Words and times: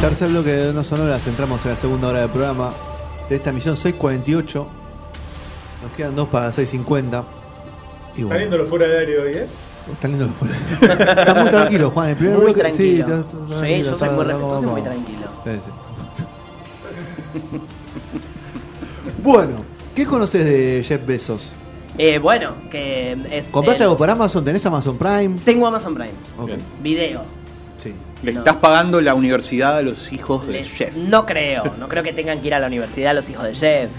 Tercer 0.00 0.28
bloque 0.28 0.50
de 0.50 0.72
No 0.72 0.82
Sonoras, 0.84 1.26
entramos 1.26 1.64
en 1.64 1.72
la 1.72 1.76
segunda 1.76 2.08
hora 2.08 2.20
del 2.20 2.30
programa 2.30 2.72
de 3.28 3.36
esta 3.36 3.50
emisión 3.50 3.76
6.48. 3.76 4.66
Nos 5.82 5.92
quedan 5.96 6.16
dos 6.16 6.28
para 6.28 6.46
las 6.46 6.58
6.50. 6.58 7.24
Y 8.16 8.22
Está 8.22 8.24
bueno, 8.26 8.38
lindo 8.40 8.56
lo 8.58 8.66
fuera 8.66 8.86
de 8.88 8.98
aire 8.98 9.18
hoy, 9.20 9.30
¿eh? 9.34 9.46
está 9.92 10.08
lindo 10.08 10.24
el 10.24 10.30
fuera. 10.30 10.54
Está 11.20 11.34
muy 11.34 11.50
tranquilo, 11.50 11.90
Juan. 11.90 12.08
El 12.10 12.16
primer 12.16 12.34
Muy 12.36 12.44
bloque, 12.46 12.60
tranquilo. 12.60 12.84
Sí, 12.84 13.00
está- 13.00 13.22
Sí, 13.22 13.26
está 13.26 13.56
tranquilo, 13.60 13.90
yo 13.90 13.98
soy 13.98 14.08
muy 14.10 14.24
respetuoso 14.24 14.66
muy 14.66 14.82
tranquilo. 14.82 15.26
Sí, 15.44 15.50
sí. 15.64 16.24
Bueno, 19.22 19.64
¿qué 19.94 20.06
conoces 20.06 20.44
de 20.44 20.82
Jeff 20.86 21.04
Bezos? 21.06 21.52
Eh, 21.98 22.18
bueno, 22.18 22.52
que 22.70 23.12
es. 23.30 23.48
¿Compraste 23.48 23.82
el- 23.82 23.88
algo 23.88 23.98
por 23.98 24.08
Amazon? 24.08 24.42
¿Tenés 24.44 24.64
Amazon 24.64 24.96
Prime? 24.96 25.36
Tengo 25.44 25.66
Amazon 25.66 25.94
Prime. 25.94 26.12
Ok, 26.38 26.46
Bien. 26.46 26.60
Video. 26.82 27.39
Le 28.22 28.32
No. 28.32 28.40
estás 28.40 28.56
pagando 28.56 29.00
la 29.00 29.14
universidad 29.14 29.78
a 29.78 29.82
los 29.82 30.12
hijos 30.12 30.46
de 30.46 30.52
Le- 30.52 30.64
Jeff. 30.64 30.94
No 30.96 31.24
creo, 31.24 31.64
no 31.78 31.88
creo 31.88 32.02
que 32.02 32.12
tengan 32.12 32.40
que 32.40 32.48
ir 32.48 32.54
a 32.54 32.58
la 32.58 32.66
universidad 32.66 33.14
los 33.14 33.28
hijos 33.30 33.44
de 33.44 33.54
Jeff. 33.54 33.90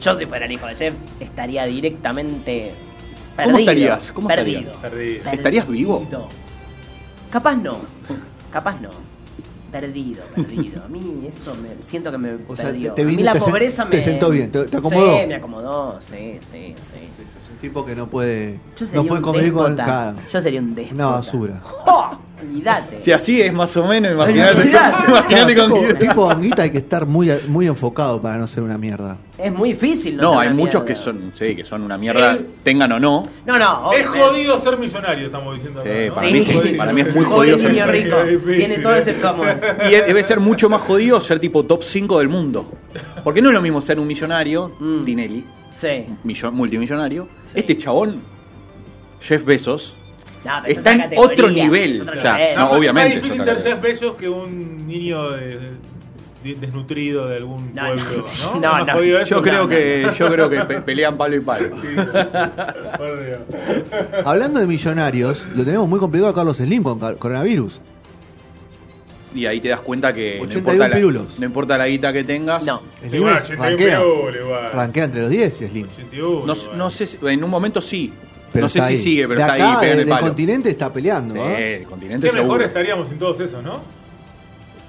Yo 0.00 0.14
si 0.14 0.26
fuera 0.26 0.46
el 0.46 0.52
hijo 0.52 0.66
de 0.66 0.74
Jeff 0.76 0.94
estaría 1.20 1.64
directamente 1.64 2.74
perdido. 3.36 3.44
¿Cómo 3.52 3.58
estarías? 3.58 4.12
¿Cómo 4.12 4.28
perdido. 4.28 4.60
estarías? 4.60 4.76
Perdido. 4.92 5.30
¿Estarías 5.32 5.68
vivo? 5.68 6.06
Capaz 7.30 7.56
no. 7.56 7.78
Capaz 8.52 8.80
no. 8.80 8.90
Perdido, 9.70 10.22
perdido. 10.34 10.82
A 10.82 10.88
mí 10.88 11.28
eso 11.28 11.54
me 11.54 11.82
siento 11.82 12.10
que 12.10 12.16
me 12.16 12.36
O 12.48 12.56
sea, 12.56 12.66
perdió. 12.66 12.94
te- 12.94 13.02
te 13.04 13.08
a 13.12 13.16
mí 13.16 13.22
la 13.22 13.32
te 13.34 13.38
sen- 13.40 13.44
pobreza 13.44 13.84
me 13.84 13.90
te 13.90 14.02
sentó 14.02 14.30
bien, 14.30 14.50
te- 14.50 14.64
te 14.64 14.76
acomodó. 14.78 15.20
Sí, 15.20 15.26
me 15.26 15.34
acomodó, 15.34 16.00
sí, 16.00 16.38
sí, 16.40 16.40
sí. 16.50 16.74
Sí, 16.74 17.22
Es 17.44 17.50
un 17.50 17.56
tipo 17.60 17.84
que 17.84 17.94
no 17.94 18.06
puede, 18.08 18.60
no 18.94 19.04
puede 19.04 19.20
convivir 19.20 19.52
con 19.52 19.78
el. 19.78 19.86
Yo 20.32 20.40
sería 20.40 20.60
un 20.60 20.74
déspota. 20.74 20.94
Una 20.94 21.06
basura. 21.16 21.62
¡Oh! 21.86 22.16
Olvídate. 22.40 23.00
Si 23.00 23.12
así 23.12 23.40
es 23.42 23.52
más 23.52 23.76
o 23.76 23.86
menos, 23.86 24.12
imagínate. 24.12 24.68
Imagínate 25.08 25.54
con 25.56 25.72
tipo, 25.72 25.94
tipo 25.98 26.30
Anguita 26.30 26.62
hay 26.62 26.70
que 26.70 26.78
estar 26.78 27.06
muy, 27.06 27.30
muy 27.48 27.66
enfocado 27.66 28.20
para 28.20 28.36
no 28.38 28.46
ser 28.46 28.62
una 28.62 28.78
mierda. 28.78 29.16
Es 29.36 29.52
muy 29.52 29.70
difícil. 29.72 30.16
No, 30.16 30.22
No, 30.22 30.30
ser 30.32 30.38
hay 30.40 30.46
una 30.48 30.56
muchos 30.56 30.82
mierda. 30.82 30.86
que 30.86 30.96
son, 30.96 31.32
sí, 31.38 31.54
que 31.56 31.64
son 31.64 31.82
una 31.82 31.96
mierda, 31.98 32.34
Eh. 32.34 32.46
tengan 32.62 32.90
o 32.92 32.98
no. 32.98 33.22
No, 33.46 33.58
no. 33.58 33.92
Es 33.92 34.06
obviamente. 34.06 34.18
jodido 34.18 34.58
ser 34.58 34.78
millonario, 34.78 35.26
estamos 35.26 35.54
diciendo. 35.54 35.82
Sí, 35.82 35.88
acá, 35.88 36.06
¿no? 36.08 36.14
para 36.14 36.26
Sí. 36.28 36.32
mí 36.32 36.44
sí, 36.44 36.74
para 36.76 36.92
mí 36.92 37.00
es 37.02 37.14
muy 37.14 37.24
jodido 37.24 37.58
ser 37.58 37.88
rico. 37.88 38.22
Difícil, 38.24 38.56
Tiene 38.66 38.78
todo 38.78 38.94
eh. 38.94 38.98
ese 38.98 39.14
común. 39.20 39.46
Y 39.90 39.94
es- 39.94 40.06
debe 40.06 40.22
ser 40.22 40.40
mucho 40.40 40.68
más 40.68 40.80
jodido 40.82 41.20
ser 41.20 41.38
tipo 41.38 41.64
top 41.64 41.82
5 41.84 42.18
del 42.18 42.28
mundo. 42.28 42.70
Porque 43.24 43.40
no 43.42 43.48
es 43.50 43.54
lo 43.54 43.62
mismo 43.62 43.80
ser 43.80 43.98
un 44.00 44.06
millonario, 44.06 44.72
Mm. 44.78 45.04
Tinelli, 45.04 45.44
Sí. 45.72 46.04
millo- 46.24 46.50
multimillonario. 46.50 47.28
Sí. 47.52 47.60
Este 47.60 47.76
chabón, 47.76 48.20
Jeff 49.20 49.44
Bezos, 49.44 49.94
No, 50.44 50.52
pero 50.64 50.78
Está 50.78 50.92
es 50.92 51.12
en 51.12 51.18
otro 51.18 51.48
nivel, 51.50 51.92
es 51.94 52.00
otro 52.00 52.14
o 52.16 52.20
sea, 52.20 52.34
nivel. 52.38 52.56
no, 52.56 52.70
obviamente, 52.70 53.08
Es 53.16 53.22
más 53.22 53.22
difícil 53.24 53.44
ser 53.44 53.62
Jeff 53.62 53.80
Bezos 53.82 54.14
que 54.16 54.28
un 54.28 54.86
niño 54.86 55.30
de- 55.30 55.58
de- 56.44 56.54
desnutrido 56.60 57.26
de 57.26 57.36
algún 57.38 57.74
No, 57.74 57.82
pueblo. 57.86 58.02
no, 58.44 58.54
¿no? 58.54 58.60
no, 58.60 58.66
¿Es 58.72 58.78
más 58.78 58.86
no. 58.86 58.92
jodido 58.94 59.18
eso? 59.18 59.28
Yo 59.36 59.42
creo 59.42 59.62
no, 59.64 59.68
que 59.68 60.06
yo 60.18 60.30
creo 60.32 60.48
que 60.48 60.60
pe- 60.60 60.82
pelean 60.82 61.16
palo 61.18 61.34
y 61.36 61.40
palo. 61.40 61.70
Por 62.96 63.26
Dios. 63.26 63.38
Hablando 64.24 64.60
de 64.60 64.66
millonarios, 64.66 65.44
lo 65.54 65.64
tenemos 65.64 65.88
muy 65.88 65.98
complicado 65.98 66.30
a 66.30 66.34
Carlos 66.34 66.56
Slim 66.58 66.82
con 66.82 66.98
coronavirus. 67.16 67.80
Y 69.34 69.44
ahí 69.44 69.60
te 69.60 69.68
das 69.68 69.80
cuenta 69.80 70.12
que 70.12 70.36
no 70.38 70.44
81 70.44 70.72
importa, 70.84 70.88
la, 70.88 71.38
no 71.38 71.44
importa 71.44 71.78
la 71.78 71.86
guita 71.86 72.12
que 72.12 72.24
tengas. 72.24 72.64
No. 72.64 72.82
Slim 73.00 73.14
Igual, 73.14 73.36
es- 73.36 73.50
81 73.50 74.70
rankea, 74.72 75.04
entre 75.04 75.20
los 75.20 75.30
10 75.30 75.60
y 75.62 75.66
Slim. 75.68 75.86
81. 75.88 76.46
No, 76.46 76.54
igual. 76.54 76.78
no 76.78 76.90
sé, 76.90 77.06
si- 77.06 77.18
en 77.26 77.44
un 77.44 77.50
momento 77.50 77.82
sí. 77.82 78.12
Pero 78.52 78.64
no 78.66 78.68
sé 78.70 78.80
si 78.80 78.84
ahí. 78.86 78.96
sigue, 78.96 79.28
pero 79.28 79.40
de 79.40 79.46
está 79.46 79.54
acá, 79.54 79.70
ahí 79.72 79.76
pegando 79.80 80.02
el 80.02 80.08
palo. 80.08 80.20
continente 80.26 80.68
está 80.70 80.92
peleando. 80.92 81.34
Sí, 81.34 81.40
¿eh? 81.40 81.76
el 81.76 81.84
continente 81.86 82.26
Qué 82.28 82.32
mejor 82.32 82.46
seguro. 82.48 82.64
estaríamos 82.64 83.08
sin 83.08 83.18
todos 83.18 83.40
esos, 83.40 83.62
¿no? 83.62 83.80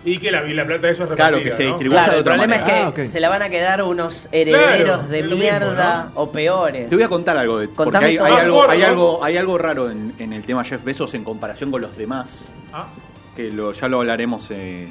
Y 0.05 0.17
que 0.17 0.31
la, 0.31 0.47
y 0.47 0.53
la 0.53 0.65
plata 0.65 0.87
de 0.87 0.93
ellos 0.93 1.09
Claro, 1.13 1.37
repartida, 1.37 1.43
que 1.43 1.51
se 1.57 1.63
¿no? 1.63 1.69
distribuya 1.71 1.97
Claro, 1.99 2.11
de 2.13 2.17
el 2.17 2.21
otra 2.21 2.33
problema 2.35 2.55
manera. 2.57 2.79
es 2.79 2.85
Ah, 2.87 2.93
que 2.95 3.01
ok. 3.03 3.11
se 3.11 3.19
la 3.19 3.29
van 3.29 3.41
a 3.41 3.49
quedar 3.49 3.83
unos 3.83 4.29
herederos 4.31 4.81
Claro, 4.83 5.07
de 5.09 5.19
es 5.19 5.25
mismo, 5.25 5.39
mierda 5.39 6.03
¿no? 6.15 6.21
o 6.21 6.31
peores. 6.31 6.89
Te 6.89 6.95
voy 6.95 7.03
a 7.03 7.09
contar 7.09 7.37
algo 7.37 7.59
de 7.59 7.67
porque 7.67 7.97
hay, 7.97 8.17
hay 8.17 8.33
algo, 8.33 8.69
hay 8.69 8.81
algo 8.83 9.23
hay 9.23 9.35
algo 9.37 9.57
raro 9.57 9.89
en, 9.91 10.13
en 10.17 10.31
el 10.31 10.43
tema 10.45 10.63
Jeff 10.63 10.81
Bezos 10.85 11.13
en 11.15 11.25
comparación 11.25 11.69
con 11.69 11.81
los 11.81 11.97
demás 11.97 12.43
Ah, 12.71 12.87
que 13.35 13.51
lo, 13.51 13.73
ya 13.73 13.89
lo 13.89 13.97
hablaremos 13.99 14.47
eh, 14.51 14.87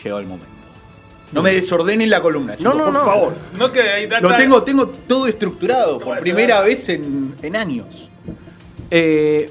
llegado 0.00 0.20
el 0.20 0.26
momento. 0.28 0.46
No 1.32 1.42
me 1.42 1.50
desordenen 1.54 2.08
la 2.10 2.20
columna, 2.20 2.56
chicos, 2.56 2.72
No, 2.72 2.78
no, 2.78 2.84
por 2.84 2.92
no. 2.94 3.04
favor. 3.04 3.34
no 3.58 3.72
que 3.72 3.80
hay 3.80 4.06
tanta... 4.06 4.28
Lo 4.28 4.36
tengo, 4.36 4.62
tengo 4.62 4.86
todo 4.88 5.26
estructurado 5.26 5.98
por 5.98 6.20
primera 6.20 6.60
vez 6.60 6.88
en, 6.90 7.34
en 7.42 7.56
años. 7.56 8.10
Eh, 8.94 9.50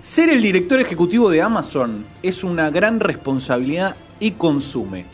ser 0.00 0.30
el 0.30 0.40
director 0.40 0.80
ejecutivo 0.80 1.28
de 1.28 1.42
Amazon 1.42 2.06
es 2.22 2.42
una 2.42 2.70
gran 2.70 2.98
responsabilidad 2.98 3.94
y 4.18 4.30
consume. 4.30 5.04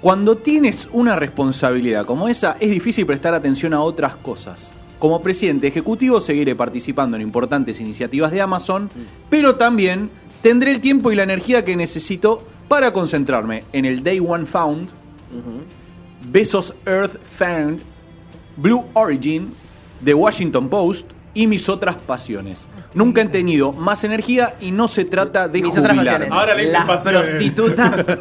Cuando 0.00 0.38
tienes 0.38 0.88
una 0.90 1.14
responsabilidad 1.14 2.06
como 2.06 2.26
esa, 2.26 2.56
es 2.58 2.70
difícil 2.70 3.04
prestar 3.04 3.34
atención 3.34 3.74
a 3.74 3.82
otras 3.82 4.16
cosas. 4.16 4.72
Como 4.98 5.20
presidente 5.20 5.66
ejecutivo 5.66 6.22
seguiré 6.22 6.56
participando 6.56 7.16
en 7.16 7.22
importantes 7.22 7.82
iniciativas 7.82 8.32
de 8.32 8.40
Amazon, 8.40 8.88
pero 9.28 9.56
también 9.56 10.08
tendré 10.40 10.70
el 10.70 10.80
tiempo 10.80 11.12
y 11.12 11.16
la 11.16 11.24
energía 11.24 11.66
que 11.66 11.76
necesito 11.76 12.38
para 12.66 12.94
concentrarme 12.94 13.64
en 13.74 13.84
el 13.84 14.02
Day 14.02 14.20
One 14.26 14.46
Found, 14.46 14.88
Besos 16.32 16.72
Earth 16.86 17.20
Fund, 17.26 17.80
Blue 18.56 18.86
Origin, 18.94 19.52
The 20.02 20.14
Washington 20.14 20.70
Post 20.70 21.17
y 21.38 21.46
mis 21.46 21.68
otras 21.68 21.96
pasiones. 21.96 22.66
Nunca 22.94 23.20
he 23.22 23.26
tenido 23.26 23.72
más 23.72 24.02
energía 24.02 24.56
y 24.60 24.72
no 24.72 24.88
se 24.88 25.04
trata 25.04 25.46
de 25.46 25.62
Mis 25.62 25.76
otras 25.78 25.96
pasiones. 25.96 26.30
Ahora 26.32 26.54
le 26.54 26.62
dicen 26.62 26.78
Las 26.80 26.86
pasiones. 26.86 27.30
prostitutas. 27.30 28.06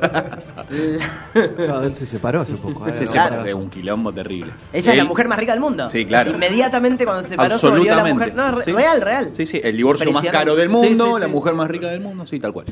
Claro, 1.33 1.83
él 1.83 1.94
se 1.95 2.06
separó 2.06 2.41
hace 2.41 2.53
poco. 2.56 2.88
¿eh? 2.88 2.94
Sí, 2.94 3.06
Claro. 3.06 3.44
es 3.45 3.53
un 3.53 3.69
quilombo 3.69 4.11
terrible. 4.11 4.51
Ella 4.73 4.91
es 4.91 4.97
la 4.97 5.06
mujer 5.06 5.27
más 5.27 5.39
rica 5.39 5.53
del 5.53 5.61
mundo. 5.61 5.88
Sí, 5.89 6.06
claro. 6.06 6.31
Inmediatamente 6.31 7.06
cuando 7.06 7.23
se 7.23 7.29
separó 7.29 7.57
se 7.57 7.69
volvió 7.69 7.95
la 7.95 8.03
mujer. 8.13 8.33
No, 8.35 8.61
Sí. 8.61 8.72
real, 8.73 9.01
real. 9.01 9.29
Sí, 9.33 9.45
sí, 9.45 9.59
el 9.63 9.77
divorcio 9.77 10.11
más 10.11 10.25
caro 10.25 10.56
del 10.56 10.69
Sí, 10.69 10.75
mundo, 10.75 11.16
sí, 11.16 11.22
la 11.22 11.27
mujer 11.27 11.53
más 11.53 11.69
rica 11.69 11.88
del 11.88 12.01
mundo, 12.01 12.25
sí, 12.27 12.39
tal 12.39 12.53
cual. 12.53 12.66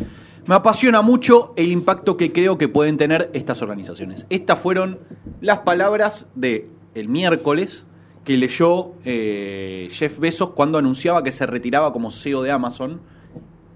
Me 0.46 0.56
apasiona 0.56 1.02
mucho 1.02 1.54
el 1.56 1.72
impacto 1.72 2.18
que 2.18 2.32
creo 2.34 2.58
que 2.58 2.68
pueden 2.68 2.98
tener 2.98 3.30
estas 3.34 3.62
organizaciones. 3.62 4.26
Estas 4.30 4.60
fueron 4.60 5.00
las 5.42 5.60
palabras 5.60 6.26
de 6.36 6.70
el 6.94 7.08
miércoles 7.10 7.86
que 8.26 8.38
leyó 8.38 8.94
eh, 9.06 9.88
Jeff 9.92 10.20
Bezos 10.20 10.50
cuando 10.50 10.78
anunciaba 10.78 11.24
que 11.24 11.32
se 11.32 11.46
retiraba 11.46 11.94
como 11.94 12.12
CEO 12.12 12.42
de 12.42 12.52
Amazon 12.52 13.00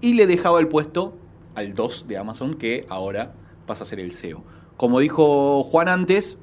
y 0.00 0.14
le 0.14 0.26
dejaba 0.26 0.60
el 0.60 0.68
puesto 0.68 1.16
al 1.54 1.74
2 1.74 2.08
de 2.08 2.18
Amazon 2.18 2.54
que 2.56 2.84
ahora 2.88 3.32
pasa 3.66 3.84
a 3.84 3.86
ser 3.86 4.00
el 4.00 4.12
CEO. 4.12 4.42
Como 4.76 5.00
dijo 5.00 5.62
Juan 5.62 5.88
antes, 5.88 6.36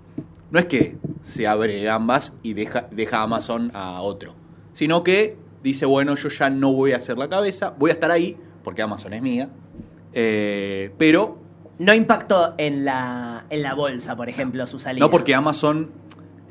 no 0.51 0.59
es 0.59 0.65
que 0.65 0.97
se 1.23 1.47
abre 1.47 1.89
ambas 1.89 2.35
y 2.43 2.53
deja, 2.53 2.87
deja 2.91 3.21
Amazon 3.21 3.71
a 3.73 4.01
otro, 4.01 4.33
sino 4.73 5.03
que 5.03 5.37
dice, 5.63 5.85
bueno, 5.85 6.15
yo 6.15 6.29
ya 6.29 6.49
no 6.49 6.71
voy 6.71 6.93
a 6.93 6.97
hacer 6.97 7.17
la 7.17 7.27
cabeza, 7.27 7.73
voy 7.77 7.89
a 7.91 7.93
estar 7.93 8.11
ahí, 8.11 8.37
porque 8.63 8.81
Amazon 8.81 9.13
es 9.13 9.21
mía, 9.21 9.49
eh, 10.13 10.91
pero 10.97 11.39
No 11.79 11.93
impactó 11.93 12.53
en 12.57 12.85
la, 12.85 13.45
en 13.49 13.61
la 13.61 13.73
bolsa, 13.73 14.15
por 14.15 14.29
ejemplo, 14.29 14.65
su 14.65 14.79
salida. 14.79 15.05
no 15.05 15.11
porque 15.11 15.35
Amazon, 15.35 15.89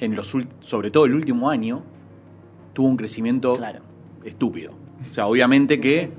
en 0.01 0.15
los 0.17 0.35
sobre 0.61 0.91
todo 0.91 1.05
el 1.07 1.15
último 1.15 1.49
año, 1.51 1.83
tuvo 2.73 2.89
un 2.89 2.97
crecimiento 2.97 3.57
Claro. 3.57 3.81
estúpido. 4.25 4.73
O 5.09 5.13
sea, 5.13 5.27
obviamente 5.27 5.81
que 5.81 6.11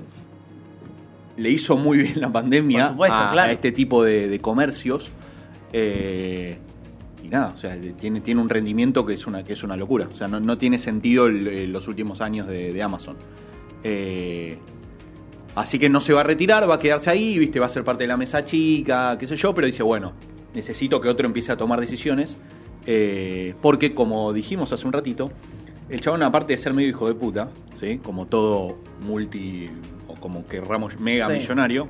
le 1.36 1.50
hizo 1.50 1.76
muy 1.76 1.98
bien 1.98 2.20
la 2.20 2.32
pandemia 2.32 2.88
supuesto, 2.88 3.16
a, 3.16 3.30
claro. 3.32 3.48
a 3.48 3.52
este 3.52 3.70
tipo 3.72 4.02
de, 4.02 4.28
de 4.28 4.40
comercios. 4.40 5.10
Eh, 5.72 6.58
y 7.22 7.28
nada, 7.28 7.52
o 7.54 7.58
sea, 7.58 7.76
tiene, 8.00 8.20
tiene 8.20 8.40
un 8.40 8.48
rendimiento 8.48 9.04
que 9.04 9.14
es 9.14 9.26
una, 9.26 9.44
que 9.44 9.52
es 9.52 9.62
una 9.62 9.76
locura. 9.76 10.08
O 10.12 10.16
sea, 10.16 10.26
no, 10.28 10.40
no 10.40 10.56
tiene 10.58 10.78
sentido 10.78 11.26
el- 11.26 11.70
los 11.72 11.86
últimos 11.88 12.20
años 12.20 12.46
de, 12.48 12.72
de 12.72 12.82
Amazon. 12.82 13.16
Eh, 13.84 14.56
así 15.54 15.78
que 15.78 15.88
no 15.88 16.00
se 16.00 16.12
va 16.12 16.20
a 16.20 16.24
retirar, 16.24 16.68
va 16.68 16.74
a 16.74 16.78
quedarse 16.78 17.10
ahí, 17.10 17.38
viste, 17.38 17.60
va 17.60 17.66
a 17.66 17.68
ser 17.68 17.84
parte 17.84 18.04
de 18.04 18.08
la 18.08 18.16
mesa 18.16 18.44
chica, 18.44 19.16
qué 19.18 19.26
sé 19.26 19.36
yo, 19.36 19.54
pero 19.54 19.66
dice, 19.66 19.82
bueno, 19.82 20.12
necesito 20.54 21.00
que 21.00 21.08
otro 21.08 21.26
empiece 21.26 21.52
a 21.52 21.56
tomar 21.56 21.80
decisiones. 21.80 22.38
Eh, 22.90 23.54
porque, 23.60 23.94
como 23.94 24.32
dijimos 24.32 24.72
hace 24.72 24.86
un 24.86 24.94
ratito, 24.94 25.30
el 25.90 26.00
chabón, 26.00 26.22
aparte 26.22 26.54
de 26.54 26.58
ser 26.58 26.72
medio 26.72 26.88
hijo 26.88 27.06
de 27.06 27.14
puta, 27.14 27.50
¿sí? 27.78 27.98
Como 28.02 28.24
todo 28.26 28.78
multi, 29.06 29.68
o 30.08 30.14
como 30.14 30.46
querramos, 30.46 30.98
mega 30.98 31.26
Sí. 31.26 31.32
millonario. 31.34 31.84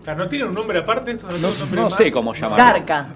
O 0.00 0.04
sea, 0.04 0.14
¿no 0.14 0.26
tiene 0.26 0.46
un 0.46 0.54
nombre 0.54 0.78
aparte 0.78 1.10
esto? 1.10 1.28
No, 1.74 1.90
sé 1.90 2.10
cómo 2.10 2.32
llamarlo. 2.32 2.56
Garca. 2.56 3.08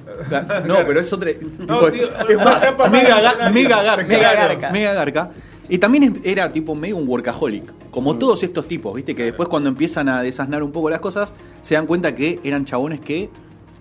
No, 0.66 0.76
pero 0.86 1.00
es 1.00 1.10
otra. 1.10 1.30
No, 1.66 1.90
tío, 1.90 2.06
es 2.28 2.36
más, 2.36 2.90
mega, 2.90 3.22
ga- 3.22 3.50
mega 3.50 3.82
garca. 3.82 4.06
Mega 4.06 4.34
garca. 4.34 4.70
Mega 4.70 4.92
garca. 4.92 5.30
Y 5.70 5.78
también 5.78 6.20
era 6.24 6.52
tipo 6.52 6.74
medio 6.74 6.98
un 6.98 7.08
workaholic. 7.08 7.72
Como 7.90 8.16
todos 8.16 8.42
estos 8.42 8.68
tipos, 8.68 8.94
viste, 8.94 9.14
que 9.14 9.24
después 9.24 9.48
cuando 9.48 9.70
empiezan 9.70 10.08
a 10.10 10.20
desasnar 10.20 10.62
un 10.62 10.70
poco 10.72 10.90
las 10.90 11.00
cosas, 11.00 11.32
se 11.62 11.76
dan 11.76 11.86
cuenta 11.86 12.14
que 12.14 12.40
eran 12.44 12.66
chabones 12.66 13.00
que 13.00 13.30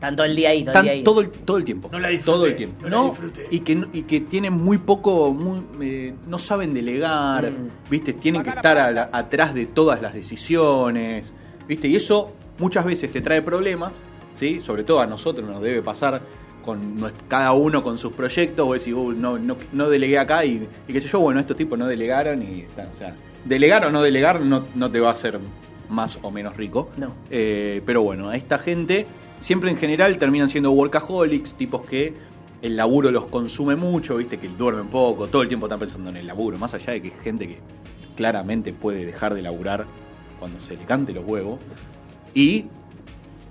Están 0.01 0.15
todo 0.15 0.25
el 0.25 0.35
día 0.35 0.49
ahí, 0.49 0.63
todo 0.63 0.77
el 0.79 0.83
día 0.83 0.91
ahí. 0.93 1.03
todo 1.03 1.21
el, 1.21 1.29
todo 1.29 1.57
el 1.57 1.63
tiempo. 1.63 1.87
No 1.91 1.99
la 1.99 2.07
disfruté, 2.07 2.31
Todo 2.35 2.45
el 2.47 2.55
tiempo. 2.55 2.89
no 2.89 3.03
la 3.03 3.09
disfruté. 3.09 3.47
Y 3.51 3.59
que, 3.59 3.85
y 3.93 4.01
que 4.01 4.21
tienen 4.21 4.53
muy 4.53 4.79
poco, 4.79 5.31
muy, 5.31 5.61
eh, 5.79 6.15
no 6.27 6.39
saben 6.39 6.73
delegar, 6.73 7.51
Mm. 7.51 7.67
viste, 7.87 8.13
tienen 8.13 8.41
que 8.41 8.49
estar 8.49 8.79
a 8.79 8.91
la- 8.91 9.09
atrás 9.13 9.53
de 9.53 9.67
todas 9.67 10.01
las 10.01 10.15
decisiones, 10.15 11.35
viste, 11.67 11.87
y 11.87 11.95
eso 11.95 12.33
muchas 12.57 12.83
veces 12.83 13.11
te 13.11 13.21
trae 13.21 13.43
problemas, 13.43 14.03
¿sí? 14.35 14.59
Sobre 14.59 14.83
todo 14.83 15.01
a 15.01 15.05
nosotros 15.05 15.47
nos 15.47 15.61
debe 15.61 15.83
pasar 15.83 16.21
con 16.65 16.99
nues- 16.99 17.13
cada 17.27 17.51
uno 17.51 17.83
con 17.83 17.99
sus 17.99 18.11
proyectos, 18.13 18.67
o 18.67 18.73
decir, 18.73 18.95
"Uh, 18.95 19.11
no, 19.11 19.37
no, 19.37 19.55
no 19.71 19.87
delegué 19.87 20.17
acá 20.17 20.43
y, 20.45 20.67
y 20.87 20.93
qué 20.93 20.99
sé 20.99 21.07
yo, 21.09 21.19
bueno, 21.19 21.39
estos 21.39 21.55
tipos 21.57 21.77
no 21.77 21.85
delegaron 21.85 22.41
y 22.41 22.61
están, 22.61 22.87
o 22.89 22.93
sea, 22.95 23.15
delegar 23.45 23.85
o 23.85 23.91
no 23.91 24.01
delegar 24.01 24.41
no, 24.41 24.65
no 24.73 24.89
te 24.91 24.99
va 24.99 25.09
a 25.09 25.11
hacer 25.11 25.39
más 25.89 26.17
o 26.23 26.31
menos 26.31 26.55
rico. 26.57 26.89
No. 26.97 27.13
Eh, 27.29 27.81
pero 27.85 28.01
bueno, 28.01 28.29
a 28.29 28.35
esta 28.35 28.57
gente 28.59 29.05
siempre 29.41 29.69
en 29.69 29.77
general 29.77 30.17
terminan 30.17 30.47
siendo 30.47 30.71
workaholics, 30.71 31.55
tipos 31.55 31.85
que 31.85 32.13
el 32.61 32.77
laburo 32.77 33.11
los 33.11 33.25
consume 33.25 33.75
mucho, 33.75 34.17
viste, 34.17 34.37
que 34.37 34.47
duermen 34.47 34.87
poco, 34.87 35.27
todo 35.27 35.41
el 35.41 35.49
tiempo 35.49 35.65
están 35.65 35.79
pensando 35.79 36.09
en 36.09 36.17
el 36.17 36.27
laburo, 36.27 36.57
más 36.57 36.73
allá 36.73 36.93
de 36.93 37.01
que 37.01 37.07
hay 37.09 37.23
gente 37.23 37.47
que 37.47 37.59
claramente 38.15 38.71
puede 38.71 39.05
dejar 39.05 39.33
de 39.33 39.41
laburar 39.41 39.85
cuando 40.39 40.59
se 40.59 40.77
le 40.77 40.83
cante 40.83 41.11
los 41.11 41.25
huevos. 41.25 41.59
Y 42.33 42.65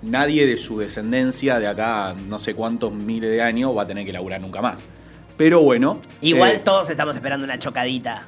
nadie 0.01 0.47
de 0.47 0.57
su 0.57 0.79
descendencia 0.79 1.59
de 1.59 1.67
acá 1.67 2.15
no 2.27 2.39
sé 2.39 2.55
cuántos 2.55 2.93
miles 2.93 3.29
de 3.29 3.41
años 3.41 3.75
va 3.77 3.83
a 3.83 3.87
tener 3.87 4.05
que 4.05 4.13
laburar 4.13 4.41
nunca 4.41 4.61
más. 4.61 4.87
Pero 5.37 5.61
bueno. 5.61 5.99
Igual 6.21 6.51
eh, 6.51 6.61
todos 6.63 6.89
estamos 6.89 7.15
esperando 7.15 7.45
una 7.45 7.59
chocadita 7.59 8.25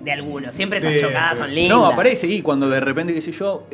de 0.00 0.12
algunos. 0.12 0.54
Siempre 0.54 0.78
esas 0.78 0.96
chocadas 1.00 1.38
son 1.38 1.54
lindas. 1.54 1.78
No, 1.78 1.86
aparece 1.86 2.26
y 2.26 2.42
cuando 2.42 2.68
de 2.68 2.80
repente, 2.80 3.14
qué 3.14 3.20
sé 3.20 3.32
yo, 3.32 3.66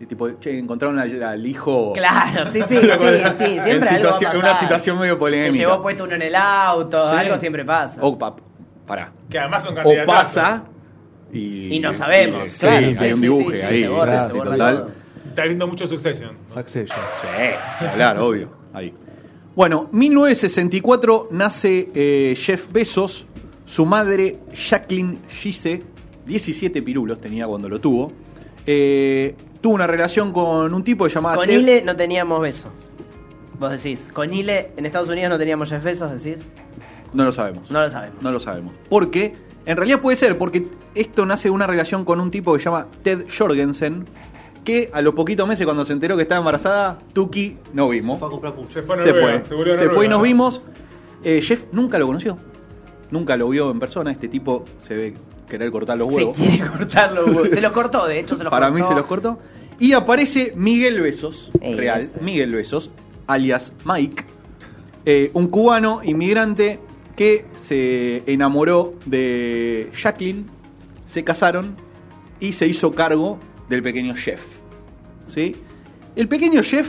eh, 0.00 0.06
tipo, 0.06 0.38
che, 0.38 0.58
encontraron 0.58 0.98
al, 0.98 1.22
al 1.22 1.46
hijo. 1.46 1.92
Claro, 1.94 2.46
sí, 2.46 2.60
sí, 2.66 2.76
sí, 2.78 2.80
sí. 2.80 3.44
Siempre 3.60 3.76
en 3.76 3.84
algo 3.84 4.08
va 4.10 4.16
a 4.16 4.20
pasar. 4.20 4.36
una 4.36 4.60
situación 4.60 4.98
medio 4.98 5.14
Se 5.14 5.18
polémica. 5.18 5.56
llevó 5.56 5.82
puesto 5.82 6.04
uno 6.04 6.14
en 6.14 6.22
el 6.22 6.34
auto, 6.34 7.10
Sí. 7.10 7.16
algo 7.18 7.38
siempre 7.38 7.64
pasa. 7.64 8.00
O, 8.02 8.18
pa- 8.18 8.36
pará. 8.86 9.12
Que 9.30 9.38
además 9.38 9.62
son 9.64 9.72
O 9.72 9.76
candidatos. 9.76 10.14
pasa 10.14 10.64
y. 11.32 11.74
Y 11.76 11.80
no 11.80 11.92
sabemos, 11.92 12.42
Sí, 12.48 12.58
claro, 12.60 12.76
hay 12.86 12.94
sí, 12.94 13.12
un 13.12 13.20
dibujo 13.20 13.50
sí, 13.50 13.56
sí, 13.56 13.62
ahí. 13.62 13.80
se 13.82 13.88
borra, 13.88 14.24
se 14.28 14.32
total. 14.38 14.94
Está 15.28 15.42
viendo 15.44 15.66
mucho 15.66 15.86
Succession. 15.86 16.30
¿no? 16.48 16.54
Succession. 16.54 16.98
Sí, 17.22 17.84
claro, 17.94 18.26
obvio. 18.28 18.50
Ahí. 18.72 18.94
Bueno, 19.54 19.88
1964 19.92 21.28
nace 21.30 21.88
eh, 21.94 22.34
Jeff 22.36 22.70
Bezos. 22.72 23.26
Su 23.64 23.84
madre, 23.84 24.38
Jacqueline 24.54 25.18
Gise, 25.28 25.82
17 26.24 26.82
pirulos 26.82 27.20
tenía 27.20 27.46
cuando 27.48 27.68
lo 27.68 27.80
tuvo. 27.80 28.12
Eh, 28.66 29.34
tuvo 29.60 29.74
una 29.74 29.86
relación 29.86 30.32
con 30.32 30.72
un 30.74 30.84
tipo 30.84 31.04
que 31.04 31.10
se 31.10 31.14
llamaba 31.16 31.36
Con 31.36 31.46
Ted- 31.46 31.60
Ile 31.60 31.82
no 31.82 31.94
teníamos 31.96 32.40
beso. 32.40 32.70
Vos 33.58 33.70
decís. 33.70 34.06
Con 34.12 34.32
Ile 34.34 34.72
en 34.76 34.86
Estados 34.86 35.08
Unidos 35.08 35.30
no 35.30 35.38
teníamos 35.38 35.70
Jeff 35.70 35.82
Bezos, 35.82 36.22
decís. 36.22 36.44
No 37.12 37.24
lo 37.24 37.32
sabemos. 37.32 37.70
No 37.70 37.80
lo 37.80 37.88
sabemos. 37.90 38.22
No 38.22 38.30
lo 38.32 38.40
sabemos. 38.40 38.72
Porque, 38.90 39.32
en 39.64 39.76
realidad 39.76 40.00
puede 40.00 40.16
ser, 40.16 40.36
porque 40.36 40.66
esto 40.94 41.24
nace 41.24 41.48
de 41.48 41.52
una 41.52 41.66
relación 41.66 42.04
con 42.04 42.20
un 42.20 42.30
tipo 42.30 42.52
que 42.52 42.58
se 42.58 42.64
llama 42.66 42.86
Ted 43.02 43.24
Jorgensen, 43.36 44.04
que 44.64 44.90
a 44.92 45.00
los 45.00 45.14
poquitos 45.14 45.46
meses 45.48 45.64
cuando 45.64 45.84
se 45.84 45.92
enteró 45.92 46.16
que 46.16 46.22
estaba 46.22 46.40
embarazada, 46.40 46.98
Tuki 47.12 47.56
no 47.72 47.88
vimos. 47.88 48.18
Fue 48.18 48.28
a 48.28 48.30
comprar 48.30 48.52
pulso. 48.54 48.72
Se 48.74 48.82
fue 48.82 48.96
a 48.96 49.00
Se 49.00 49.12
fue. 49.14 49.76
Se 49.76 49.88
fue 49.88 50.06
y 50.06 50.08
nos 50.08 50.20
vimos. 50.20 50.62
Eh, 51.22 51.40
Jeff 51.40 51.66
nunca 51.72 51.98
lo 51.98 52.06
conoció. 52.08 52.36
Nunca 53.10 53.36
lo 53.36 53.48
vio 53.48 53.70
en 53.70 53.78
persona. 53.78 54.10
Este 54.10 54.28
tipo 54.28 54.64
se 54.76 54.94
ve 54.96 55.14
querer 55.48 55.70
cortar 55.70 55.96
los 55.98 56.08
Se 56.10 56.16
huevos. 56.16 56.36
quiere 56.36 56.66
cortar 56.76 57.12
los 57.12 57.26
huevos. 57.28 57.50
Se 57.50 57.60
los 57.60 57.72
cortó, 57.72 58.06
de 58.06 58.18
hecho 58.20 58.36
se 58.36 58.44
los 58.44 58.50
Para 58.50 58.68
cortó. 58.68 58.82
mí 58.82 58.88
se 58.88 58.94
los 58.94 59.06
cortó. 59.06 59.38
Y 59.78 59.92
aparece 59.92 60.52
Miguel 60.56 61.00
Besos, 61.00 61.50
real, 61.60 62.10
Miguel 62.22 62.54
Besos, 62.54 62.90
alias 63.26 63.72
Mike, 63.84 64.24
eh, 65.04 65.30
un 65.34 65.48
cubano 65.48 66.00
inmigrante 66.02 66.80
que 67.14 67.44
se 67.54 68.22
enamoró 68.26 68.94
de 69.04 69.90
Jacqueline, 69.94 70.46
se 71.06 71.24
casaron 71.24 71.76
y 72.40 72.54
se 72.54 72.66
hizo 72.66 72.92
cargo 72.92 73.38
del 73.68 73.82
pequeño 73.82 74.14
chef. 74.16 74.40
¿Sí? 75.26 75.56
El 76.14 76.28
pequeño 76.28 76.62
chef 76.62 76.88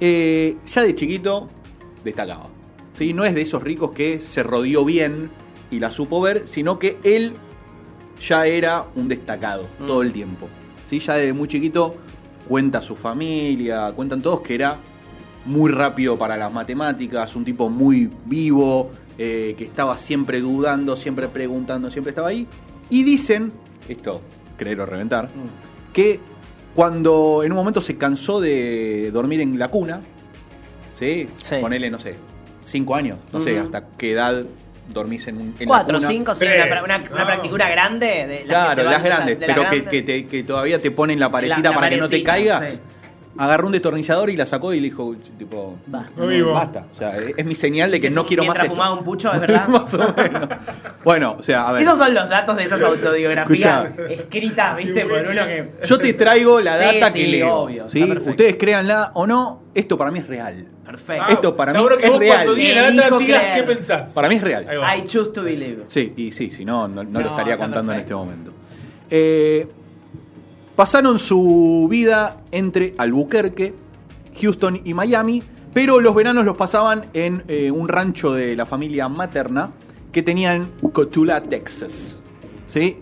eh, 0.00 0.56
ya 0.74 0.82
de 0.82 0.94
chiquito 0.94 1.48
destacaba. 2.04 2.48
¿sí? 2.92 3.12
No 3.14 3.24
es 3.24 3.34
de 3.34 3.40
esos 3.42 3.62
ricos 3.62 3.92
que 3.92 4.20
se 4.20 4.42
rodeó 4.42 4.84
bien 4.84 5.30
y 5.70 5.78
la 5.78 5.90
supo 5.90 6.20
ver, 6.20 6.46
sino 6.46 6.78
que 6.78 6.98
él 7.02 7.34
ya 8.20 8.46
era 8.46 8.84
un 8.94 9.08
destacado 9.08 9.68
Mm. 9.80 9.86
todo 9.86 10.02
el 10.02 10.12
tiempo. 10.12 10.48
¿sí? 10.88 10.98
Ya 11.00 11.14
desde 11.14 11.32
muy 11.32 11.48
chiquito 11.48 11.96
cuenta 12.48 12.80
su 12.82 12.94
familia, 12.96 13.92
cuentan 13.96 14.22
todos 14.22 14.40
que 14.40 14.54
era 14.54 14.76
muy 15.44 15.70
rápido 15.70 16.16
para 16.18 16.36
las 16.36 16.52
matemáticas, 16.52 17.34
un 17.36 17.44
tipo 17.44 17.68
muy 17.68 18.10
vivo, 18.24 18.90
eh, 19.18 19.54
que 19.56 19.64
estaba 19.64 19.96
siempre 19.96 20.40
dudando, 20.40 20.96
siempre 20.96 21.28
preguntando, 21.28 21.90
siempre 21.90 22.10
estaba 22.10 22.28
ahí. 22.28 22.46
Y 22.90 23.02
dicen, 23.02 23.52
esto, 23.88 24.20
creer 24.56 24.80
o 24.80 24.86
reventar, 24.86 25.26
Mm. 25.26 25.92
que 25.92 26.20
cuando 26.74 27.42
en 27.42 27.52
un 27.52 27.56
momento 27.56 27.80
se 27.80 27.96
cansó 27.96 28.40
de 28.40 29.10
dormir 29.12 29.40
en 29.40 29.58
la 29.58 29.68
cuna, 29.68 30.00
¿sí? 30.94 31.28
Sí. 31.36 31.56
Ponele, 31.60 31.90
no 31.90 31.98
sé, 31.98 32.14
cinco 32.64 32.94
años, 32.94 33.18
no 33.32 33.40
sé, 33.40 33.58
hasta 33.58 33.88
qué 33.96 34.12
edad 34.12 34.44
dormís 34.88 35.26
en, 35.28 35.36
un, 35.36 35.54
en 35.58 35.66
Cuatro, 35.68 36.00
cinco, 36.00 36.34
sí, 36.34 36.44
una, 36.46 36.82
una, 36.82 36.96
una 36.96 37.20
No. 37.20 37.26
practicura 37.26 37.68
grande. 37.68 38.06
De 38.06 38.26
las 38.26 38.38
que 38.38 38.44
Claro, 38.46 38.82
las 38.90 39.02
grandes, 39.02 39.40
de 39.40 39.46
pero 39.46 39.68
que, 39.68 39.84
que 39.84 40.02
te- 40.02 40.26
que 40.26 40.42
todavía 40.44 40.80
te 40.80 40.90
ponen 40.90 41.18
la 41.20 41.30
parecita 41.30 41.60
La- 41.62 41.70
la 41.70 41.74
para 41.76 41.88
que 41.90 41.96
no 41.96 42.08
te 42.08 42.22
caigas. 42.22 42.70
sí. 42.72 42.80
Agarró 43.38 43.66
un 43.66 43.72
destornillador 43.72 44.30
y 44.30 44.36
la 44.36 44.46
sacó 44.46 44.72
y 44.72 44.80
le 44.80 44.84
dijo, 44.84 45.14
tipo, 45.38 45.76
Va. 45.94 46.06
No 46.16 46.26
vivo. 46.26 46.52
basta. 46.52 46.86
O 46.92 46.96
sea, 46.96 47.16
es 47.16 47.44
mi 47.44 47.54
señal 47.54 47.90
de 47.90 48.00
que 48.00 48.10
no 48.10 48.24
quiero 48.26 48.44
más 48.44 48.56
esto. 48.56 48.68
fumaba 48.70 48.94
un 48.94 49.04
pucho, 49.04 49.32
¿es 49.34 49.40
verdad? 49.40 49.68
Más 49.68 49.92
o 49.94 50.14
menos. 50.16 50.48
Bueno, 51.04 51.36
o 51.38 51.42
sea, 51.42 51.68
a 51.68 51.72
ver. 51.72 51.82
Esos 51.82 51.98
son 51.98 52.14
los 52.14 52.28
datos 52.28 52.56
de 52.56 52.64
esas 52.64 52.82
autobiografías 52.82 53.84
Escuchá. 53.86 54.12
escritas, 54.12 54.76
viste, 54.76 55.04
por 55.06 55.20
uno 55.20 55.44
que. 55.46 55.72
Yo 55.84 55.98
te 55.98 56.12
traigo 56.14 56.60
la 56.60 56.78
Sí, 56.78 56.84
data 56.98 57.12
sí, 57.12 57.18
que 57.20 57.26
leo. 57.28 57.54
obvio, 57.54 57.88
¿sí? 57.88 58.02
Ustedes 58.26 58.56
créanla 58.56 59.10
o 59.14 59.26
no, 59.26 59.62
esto 59.74 59.96
para 59.98 60.10
mí 60.10 60.18
es 60.20 60.26
real. 60.26 60.66
Perfecto. 60.86 61.24
Ah, 61.26 61.32
Esto 61.32 61.56
para 61.56 61.72
mí 61.72 61.78
es 62.00 62.18
real. 62.18 62.36
Cuando 62.44 62.54
digas 62.54 62.76
la 62.76 62.88
Elijo 62.88 63.04
data, 63.10 63.18
digas 63.18 63.40
creer. 63.42 63.56
qué 63.66 63.74
pensás. 63.74 64.12
Para 64.12 64.28
mí 64.28 64.36
es 64.36 64.42
real. 64.42 64.66
I 64.96 65.02
choose 65.04 65.30
to 65.32 65.42
believe. 65.42 65.82
Sí, 65.88 66.12
y 66.16 66.30
sí, 66.30 66.50
si 66.52 66.64
no, 66.64 66.86
no, 66.86 67.02
lo 67.02 67.28
estaría 67.28 67.58
contando 67.58 67.92
en 67.92 67.98
este 67.98 68.14
momento. 68.14 68.52
Eh, 69.10 69.66
pasaron 70.76 71.18
su 71.18 71.88
vida 71.90 72.36
entre 72.52 72.94
Albuquerque, 72.98 73.74
Houston 74.40 74.80
y 74.84 74.94
Miami, 74.94 75.42
pero 75.72 76.00
los 76.00 76.14
veranos 76.14 76.44
los 76.44 76.56
pasaban 76.56 77.06
en 77.14 77.42
eh, 77.48 77.70
un 77.70 77.88
rancho 77.88 78.32
de 78.32 78.54
la 78.54 78.66
familia 78.66 79.08
materna 79.08 79.70
que 80.12 80.22
tenía 80.22 80.54
en 80.54 80.66
Cotula, 80.92 81.42
Texas. 81.42 82.18
¿Sí? 82.66 82.98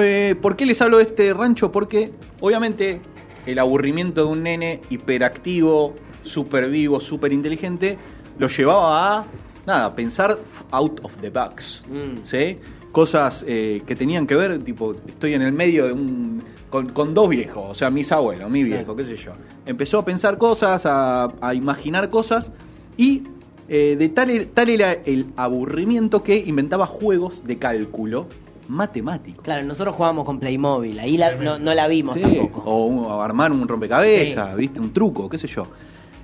Eh, 0.00 0.36
¿Por 0.40 0.56
qué 0.56 0.66
les 0.66 0.80
hablo 0.82 0.98
de 0.98 1.04
este 1.04 1.32
rancho? 1.32 1.72
Porque 1.72 2.12
obviamente 2.40 3.00
el 3.46 3.58
aburrimiento 3.58 4.24
de 4.24 4.32
un 4.32 4.42
nene 4.42 4.80
hiperactivo, 4.90 5.94
súper 6.22 6.70
vivo, 6.70 7.00
súper 7.00 7.32
inteligente, 7.32 7.98
lo 8.38 8.48
llevaba 8.48 9.18
a 9.18 9.24
nada, 9.66 9.94
pensar 9.94 10.38
out 10.70 11.00
of 11.02 11.14
the 11.20 11.30
box. 11.30 11.84
Mm. 11.88 12.24
¿sí? 12.24 12.58
Cosas 12.92 13.44
eh, 13.46 13.82
que 13.86 13.96
tenían 13.96 14.26
que 14.26 14.34
ver, 14.36 14.62
tipo, 14.62 14.92
estoy 15.06 15.34
en 15.34 15.42
el 15.42 15.52
medio 15.52 15.86
de 15.86 15.92
un. 15.92 16.42
Con, 16.74 16.88
con 16.88 17.14
dos 17.14 17.28
viejos, 17.28 17.64
o 17.70 17.74
sea, 17.76 17.88
mis 17.88 18.10
abuelos, 18.10 18.50
mi 18.50 18.64
viejo, 18.64 18.96
qué 18.96 19.04
sé 19.04 19.14
yo. 19.14 19.30
Empezó 19.64 20.00
a 20.00 20.04
pensar 20.04 20.38
cosas, 20.38 20.84
a, 20.86 21.28
a 21.40 21.54
imaginar 21.54 22.10
cosas 22.10 22.50
y 22.96 23.22
eh, 23.68 23.94
de 23.96 24.08
tal, 24.08 24.30
e- 24.30 24.46
tal 24.46 24.68
era 24.70 24.90
el 24.92 25.26
aburrimiento 25.36 26.24
que 26.24 26.36
inventaba 26.36 26.84
juegos 26.88 27.44
de 27.46 27.58
cálculo 27.58 28.26
matemático. 28.66 29.40
Claro, 29.44 29.62
nosotros 29.62 29.94
jugábamos 29.94 30.24
con 30.24 30.40
Playmobil, 30.40 30.98
ahí 30.98 31.16
la- 31.16 31.36
no, 31.36 31.60
no 31.60 31.74
la 31.74 31.86
vimos 31.86 32.14
Sí, 32.14 32.22
tampoco. 32.22 32.62
O 32.68 32.86
un- 32.86 33.04
o 33.06 33.22
armar 33.22 33.52
un 33.52 33.68
rompecabezas, 33.68 34.50
Sí. 34.50 34.56
viste, 34.56 34.80
un 34.80 34.92
truco, 34.92 35.28
qué 35.28 35.38
sé 35.38 35.46
yo. 35.46 35.68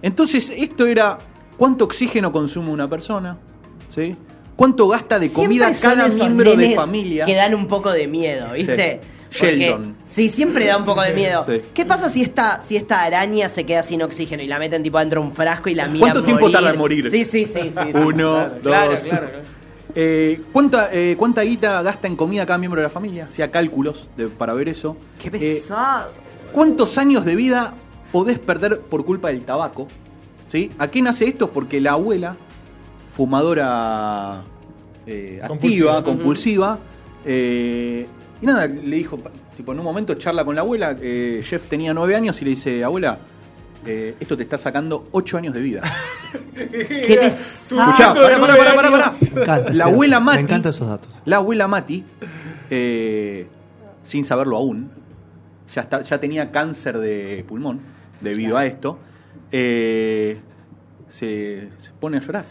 Entonces, 0.02 0.52
esto 0.56 0.84
era 0.86 1.16
¿Cuánto 1.56 1.84
oxígeno 1.84 2.32
consume 2.32 2.70
una 2.70 2.88
persona? 2.88 3.36
¿Sí? 3.88 4.16
¿Cuánto 4.56 4.88
gasta 4.88 5.18
de 5.18 5.28
Siempre 5.28 5.58
comida 5.60 5.72
cada 5.80 6.08
miembro 6.08 6.56
de 6.56 6.74
familia? 6.74 7.24
Que 7.26 7.34
dan 7.34 7.54
un 7.54 7.66
poco 7.68 7.92
de 7.92 8.08
miedo, 8.08 8.52
¿viste? 8.54 9.00
Sheldon. 9.30 9.96
Sí, 10.04 10.28
siempre 10.28 10.66
da 10.66 10.76
un 10.76 10.84
poco 10.84 11.02
de 11.02 11.12
miedo. 11.14 11.44
Sí. 11.48 11.62
¿Qué 11.72 11.84
pasa 11.86 12.08
si 12.10 12.22
esta, 12.22 12.62
si 12.62 12.76
esta 12.76 13.02
araña 13.02 13.48
se 13.48 13.64
queda 13.64 13.82
sin 13.82 14.02
oxígeno 14.02 14.42
y 14.42 14.46
la 14.48 14.58
meten 14.58 14.82
tipo 14.82 14.98
dentro 14.98 15.20
de 15.20 15.26
un 15.28 15.32
frasco 15.34 15.68
y 15.68 15.74
la 15.74 15.86
miran 15.86 16.00
¿Cuánto 16.00 16.24
tiempo 16.24 16.50
tarda 16.50 16.70
en 16.70 16.78
morir? 16.78 17.10
Sí, 17.10 17.24
sí, 17.24 17.46
sí. 17.46 17.70
sí. 17.70 17.90
Uno, 17.94 18.48
Claro, 18.62 18.92
dos. 18.92 19.00
claro. 19.02 19.28
Eh, 19.94 20.40
¿cuánta, 20.52 20.88
eh, 20.92 21.14
¿Cuánta 21.18 21.42
guita 21.42 21.82
gasta 21.82 22.06
en 22.06 22.14
comida 22.16 22.46
cada 22.46 22.58
miembro 22.58 22.80
de 22.80 22.86
la 22.86 22.90
familia? 22.90 23.24
Hacía 23.26 23.50
cálculos 23.50 24.08
de- 24.16 24.28
para 24.28 24.52
ver 24.54 24.68
eso. 24.68 24.96
Qué 25.18 25.28
Eh, 25.28 25.30
pesado. 25.30 26.12
¿Cuántos 26.52 26.96
años 26.98 27.24
de 27.24 27.34
vida 27.36 27.74
podés 28.12 28.38
perder 28.38 28.80
por 28.80 29.04
culpa 29.04 29.28
del 29.28 29.42
tabaco? 29.42 29.88
¿Sí? 30.46 30.70
¿A 30.78 30.88
qué 30.88 31.02
nace 31.02 31.26
esto? 31.26 31.50
Porque 31.50 31.80
la 31.80 31.92
abuela, 31.92 32.36
fumadora 33.14 34.42
eh, 35.06 35.40
Compulsiva. 35.46 35.92
activa, 35.98 36.04
compulsiva, 36.04 36.78
eh, 37.24 38.06
y 38.42 38.46
nada, 38.46 38.66
le 38.66 38.96
dijo, 38.96 39.18
tipo, 39.56 39.72
en 39.72 39.78
un 39.78 39.84
momento 39.84 40.14
charla 40.14 40.44
con 40.44 40.54
la 40.54 40.62
abuela, 40.62 40.96
eh, 41.00 41.42
Jeff 41.44 41.66
tenía 41.68 41.92
nueve 41.92 42.16
años 42.16 42.40
y 42.40 42.44
le 42.44 42.50
dice, 42.50 42.82
abuela, 42.82 43.18
eh, 43.84 44.14
esto 44.20 44.36
te 44.36 44.42
está 44.42 44.58
sacando 44.58 45.08
ocho 45.12 45.36
años 45.38 45.54
de 45.54 45.60
vida. 45.60 45.82
Qué. 46.54 47.26
Escuchá, 47.26 48.14
pará, 48.14 48.38
pará, 48.38 48.56
pará, 48.56 48.74
pará, 48.74 48.90
pará. 48.90 49.12
Me 49.20 49.40
encanta. 49.40 49.72
La 49.72 49.84
abuela 49.84 50.16
dato. 50.16 50.24
Mati. 50.24 50.36
Me 50.36 50.42
encantan 50.42 50.70
esos 50.70 50.88
datos. 50.88 51.20
La 51.24 51.36
abuela 51.36 51.68
Mati, 51.68 52.04
eh, 52.70 53.46
sin 54.02 54.24
saberlo 54.24 54.56
aún, 54.56 54.90
ya, 55.74 55.82
está, 55.82 56.02
ya 56.02 56.18
tenía 56.18 56.50
cáncer 56.50 56.98
de 56.98 57.44
pulmón 57.46 57.80
debido 58.20 58.56
a 58.56 58.66
esto, 58.66 58.98
eh, 59.52 60.38
se, 61.08 61.68
se 61.78 61.90
pone 61.98 62.18
a 62.18 62.20
llorar. 62.20 62.44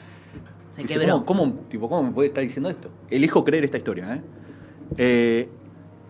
Se 0.75 0.81
Dice, 0.81 0.93
quebró. 0.93 1.25
¿cómo, 1.25 1.43
cómo, 1.43 1.53
tipo, 1.69 1.89
¿Cómo 1.89 2.03
me 2.03 2.11
puede 2.11 2.27
estar 2.29 2.43
diciendo 2.43 2.69
esto? 2.69 2.89
Elijo 3.09 3.43
creer 3.43 3.65
esta 3.65 3.77
historia. 3.77 4.15
¿eh? 4.15 4.21
Eh, 4.97 5.49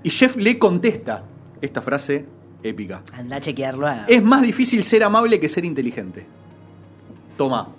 y 0.03 0.10
Jeff 0.10 0.36
le 0.38 0.58
contesta 0.58 1.24
esta 1.62 1.82
frase 1.82 2.25
épica. 2.63 3.03
Anda 3.13 3.38
a 3.38 3.39
chequearlo. 3.39 3.88
a- 3.88 4.06
Es 4.08 4.24
más 4.24 4.41
difícil 4.41 4.84
ser 4.84 5.03
amable 5.03 5.39
que 5.39 5.50
ser 5.50 5.65
inteligente. 5.65 6.25
Toma. 7.38 7.70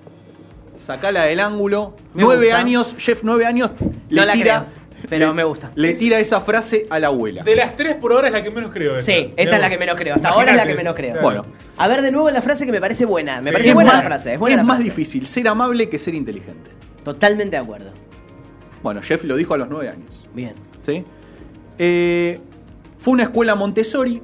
Sacala 0.79 1.25
del 1.25 1.41
ángulo. 1.41 1.95
Me 2.15 2.23
nueve 2.23 2.47
gusta. 2.47 2.59
años, 2.59 2.95
Jeff, 2.99 3.21
nueve 3.23 3.45
años. 3.45 3.71
No 4.09 4.25
la 4.25 4.33
tira, 4.33 4.67
creo, 4.91 5.07
pero 5.11 5.35
me 5.35 5.45
gusta. 5.45 5.71
Le 5.75 5.95
tira 5.95 6.19
esa 6.19 6.41
frase 6.41 6.87
a 6.89 6.99
la 6.99 7.09
abuela. 7.09 7.43
De 7.43 7.55
las 7.55 7.77
tres 7.77 7.97
por 7.97 8.13
ahora 8.13 8.29
es 8.29 8.33
la 8.33 8.43
que 8.43 8.51
menos 8.51 8.71
creo. 8.73 9.03
Sí, 9.03 9.31
esta 9.37 9.57
es 9.57 9.61
la 9.61 9.69
que 9.69 9.77
menos 9.79 9.97
creo. 9.97 10.15
Hasta 10.15 10.31
ahora 10.31 10.51
es 10.53 10.57
la 10.57 10.67
que 10.67 10.75
menos 10.75 10.95
creo. 10.95 11.13
Claro. 11.13 11.23
Bueno, 11.23 11.45
A 11.77 11.89
ver 11.89 12.01
de 12.03 12.11
nuevo 12.11 12.31
la 12.31 12.41
frase 12.43 12.65
que 12.65 12.73
me 12.73 12.81
parece 12.81 13.05
buena. 13.05 13.41
Me 13.43 13.49
Sí. 13.49 13.53
parece 13.53 13.69
es 13.71 13.75
buena 13.75 13.93
más, 13.93 13.99
la 14.03 14.07
frase. 14.09 14.33
Es, 14.35 14.39
buena 14.41 14.57
la 14.57 14.63
es 14.63 14.69
más 14.69 14.79
difícil 14.79 15.27
ser 15.27 15.49
amable 15.49 15.89
que 15.91 15.99
ser 15.99 16.15
inteligente. 16.15 16.71
Totalmente 17.05 17.57
de 17.57 17.63
acuerdo. 17.63 17.91
Bueno, 18.83 19.03
Jeff 19.03 19.23
lo 19.25 19.37
dijo 19.37 19.53
a 19.55 19.59
los 19.59 19.69
nueve 19.69 19.91
años. 19.91 20.27
Bien. 20.35 20.55
¿sí? 20.83 21.05
Eh, 21.83 22.39
fue 22.99 23.15
una 23.15 23.23
escuela 23.25 23.55
Montessori, 23.55 24.21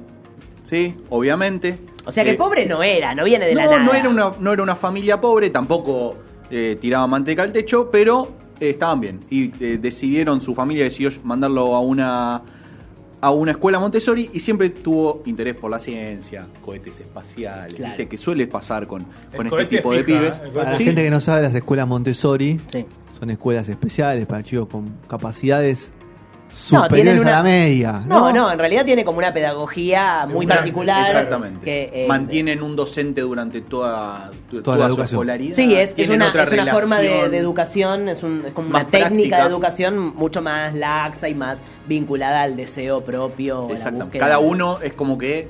¿sí? 0.63 0.95
Obviamente. 1.09 1.79
O 2.05 2.11
sea 2.11 2.23
que 2.23 2.31
Eh, 2.31 2.35
pobre 2.35 2.65
no 2.67 2.83
era, 2.83 3.15
no 3.15 3.23
viene 3.23 3.47
de 3.47 3.55
la 3.55 3.63
nada. 3.65 3.79
no 3.79 3.93
era 3.93 4.07
una, 4.09 4.31
no 4.39 4.53
era 4.53 4.61
una 4.61 4.75
familia 4.75 5.19
pobre, 5.19 5.49
tampoco 5.49 6.15
eh, 6.51 6.77
tiraba 6.79 7.07
manteca 7.07 7.41
al 7.41 7.51
techo, 7.51 7.89
pero 7.91 8.31
eh, 8.59 8.69
estaban 8.69 9.01
bien. 9.01 9.19
Y 9.31 9.51
eh, 9.59 9.79
decidieron, 9.81 10.39
su 10.39 10.53
familia 10.53 10.83
decidió 10.83 11.09
mandarlo 11.23 11.75
a 11.75 11.81
una 11.81 12.41
a 13.19 13.31
una 13.31 13.49
escuela 13.53 13.79
Montessori 13.79 14.29
y 14.31 14.39
siempre 14.39 14.69
tuvo 14.69 15.23
interés 15.25 15.55
por 15.55 15.71
la 15.71 15.79
ciencia, 15.79 16.45
cohetes 16.63 16.99
espaciales, 16.99 17.73
Claro. 17.73 17.93
¿viste? 17.93 18.07
que 18.07 18.15
suele 18.19 18.45
pasar 18.45 18.85
con, 18.85 19.07
con 19.35 19.47
este 19.47 19.65
tipo 19.65 19.91
de 19.91 20.03
pibes. 20.03 20.35
Para 20.53 20.73
la 20.73 20.77
Sí. 20.77 20.83
gente 20.83 21.03
que 21.03 21.09
no 21.09 21.19
sabe, 21.19 21.41
las 21.41 21.55
escuelas 21.55 21.87
Montessori 21.87 22.61
Sí. 22.67 22.85
son 23.19 23.31
escuelas 23.31 23.67
especiales 23.69 24.27
para 24.27 24.43
chicos 24.43 24.67
con 24.69 24.85
capacidades 25.07 25.91
superiores 26.51 27.03
tienen 27.03 27.19
una- 27.21 27.29
a 27.29 27.37
la 27.37 27.43
media. 27.43 28.03
No, 28.05 28.31
no, 28.33 28.51
en 28.51 28.57
realidad 28.59 28.85
tiene 28.85 29.03
como 29.05 29.17
una 29.19 29.33
pedagogía 29.33 30.25
muy 30.29 30.45
Una- 30.45 30.55
particular. 30.55 31.05
Exactamente. 31.07 31.65
Que, 31.65 31.89
eh, 31.93 32.07
Mantienen 32.07 32.61
un 32.63 32.75
docente 32.75 33.21
durante 33.21 33.61
toda, 33.61 34.31
Toda 34.49 34.63
toda, 34.63 34.77
la 34.77 34.83
su 34.85 34.89
educación. 34.91 35.17
escolaridad. 35.19 35.55
Sí, 35.55 35.75
es, 35.75 35.93
es 35.97 36.09
una, 36.09 36.29
es 36.29 36.51
una 36.51 36.65
forma 36.73 36.99
de, 36.99 37.37
educación, 37.37 38.09
es, 38.09 38.23
un- 38.23 38.43
es 38.47 38.53
como 38.53 38.69
una 38.69 38.87
técnica 38.87 39.09
práctica. 39.09 39.43
de 39.43 39.49
educación 39.49 40.15
mucho 40.15 40.41
más 40.41 40.73
laxa 40.73 41.29
y 41.29 41.35
más 41.35 41.61
vinculada 41.87 42.41
al 42.43 42.55
deseo 42.55 43.01
propio. 43.01 43.63
búsqueda 43.63 44.07
Cada 44.19 44.39
uno 44.39 44.79
es 44.81 44.93
como 44.93 45.17
que 45.17 45.49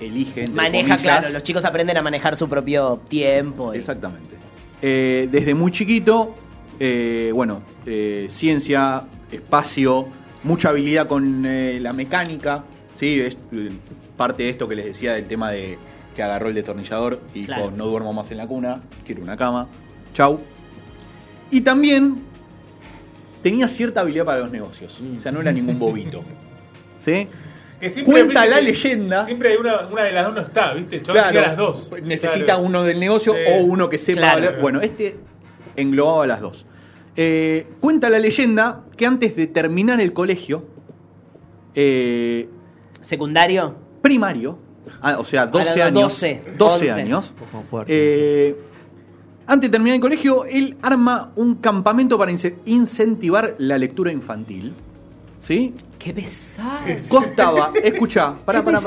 elige. 0.00 0.46
Maneja, 0.48 0.96
comillas. 0.96 1.02
claro, 1.02 1.28
los 1.32 1.42
chicos 1.42 1.64
aprenden 1.64 1.96
a 1.96 2.02
manejar 2.02 2.36
su 2.36 2.48
propio 2.48 3.00
tiempo. 3.08 3.74
y- 3.74 3.78
Exactamente. 3.78 4.36
Eh, 4.82 5.28
desde 5.30 5.54
muy 5.54 5.72
chiquito, 5.72 6.34
eh, 6.78 7.30
bueno, 7.34 7.62
eh, 7.86 8.26
ciencia, 8.28 9.04
espacio, 9.30 10.06
mucha 10.42 10.68
habilidad 10.70 11.06
con 11.06 11.44
eh, 11.46 11.78
la 11.80 11.92
mecánica. 11.92 12.64
Sí, 12.94 13.20
es 13.20 13.36
eh, 13.52 13.70
parte 14.16 14.44
de 14.44 14.48
esto 14.50 14.66
que 14.68 14.74
les 14.74 14.86
decía 14.86 15.14
del 15.14 15.26
tema 15.26 15.50
de 15.50 15.78
que 16.14 16.22
agarró 16.22 16.48
el 16.48 16.54
destornillador 16.54 17.20
y 17.34 17.40
dijo. 17.46 17.70
No 17.70 17.86
duermo 17.86 18.12
más 18.12 18.30
en 18.30 18.38
la 18.38 18.46
cuna, 18.46 18.80
quiero 19.04 19.22
una 19.22 19.36
cama. 19.36 19.68
Chau. 20.14 20.40
Y 21.50 21.60
también 21.60 22.22
tenía 23.42 23.68
cierta 23.68 24.00
habilidad 24.00 24.24
para 24.24 24.40
los 24.40 24.50
negocios. 24.50 25.00
O 25.16 25.20
sea, 25.20 25.30
no 25.32 25.40
era 25.40 25.52
ningún 25.52 25.78
bobito. 25.78 26.22
¿Sí? 27.04 27.28
Que 27.78 27.90
siempre- 27.90 28.12
Cuenta 28.14 28.46
la 28.46 28.56
que 28.56 28.62
leyenda. 28.62 29.24
Siempre 29.26 29.50
hay 29.50 29.56
una, 29.58 29.86
una 29.88 30.02
de 30.04 30.12
las 30.12 30.24
dos 30.24 30.34
no 30.34 30.40
está, 30.40 30.72
¿viste? 30.72 31.02
Chabón 31.02 31.20
Claro, 31.20 31.40
las 31.42 31.56
dos. 31.56 31.90
necesita 32.02 32.44
Claro. 32.46 32.60
uno 32.62 32.82
del 32.82 32.98
negocio 32.98 33.34
Sí. 33.34 33.40
o 33.52 33.62
uno 33.64 33.88
que 33.90 33.98
sepa. 33.98 34.34
Bueno, 34.60 34.80
este 34.80 35.16
englobaba 35.76 36.26
las 36.26 36.40
dos. 36.40 36.64
Eh, 37.16 37.66
cuenta 37.80 38.10
la 38.10 38.18
leyenda 38.18 38.84
que 38.96 39.06
antes 39.06 39.34
de 39.36 39.46
terminar 39.46 40.00
el 40.00 40.12
colegio 40.12 40.64
eh, 41.74 42.48
¿Secundario? 43.00 43.74
primario, 44.02 44.58
ah, 45.00 45.16
o 45.18 45.24
sea, 45.24 45.46
12 45.46 45.64
los 45.78 45.86
años, 45.86 46.02
12, 46.12 46.42
12 46.58 46.74
11. 46.90 46.90
años, 46.92 47.30
Un 47.30 47.46
poco 47.46 47.62
fuerte. 47.64 47.92
eh, 48.48 48.56
antes 49.46 49.70
de 49.70 49.72
terminar 49.72 49.94
el 49.96 50.00
colegio, 50.00 50.44
él 50.44 50.76
arma 50.82 51.32
un 51.36 51.56
campamento 51.56 52.18
para 52.18 52.30
ince- 52.32 52.56
incentivar 52.66 53.54
la 53.58 53.78
lectura 53.78 54.10
infantil. 54.12 54.74
¿Sí? 55.38 55.74
¡Qué 55.98 56.12
pesado! 56.12 56.78
Costaba, 57.08 57.72
escucha, 57.82 58.34
para, 58.44 58.62
para, 58.64 58.80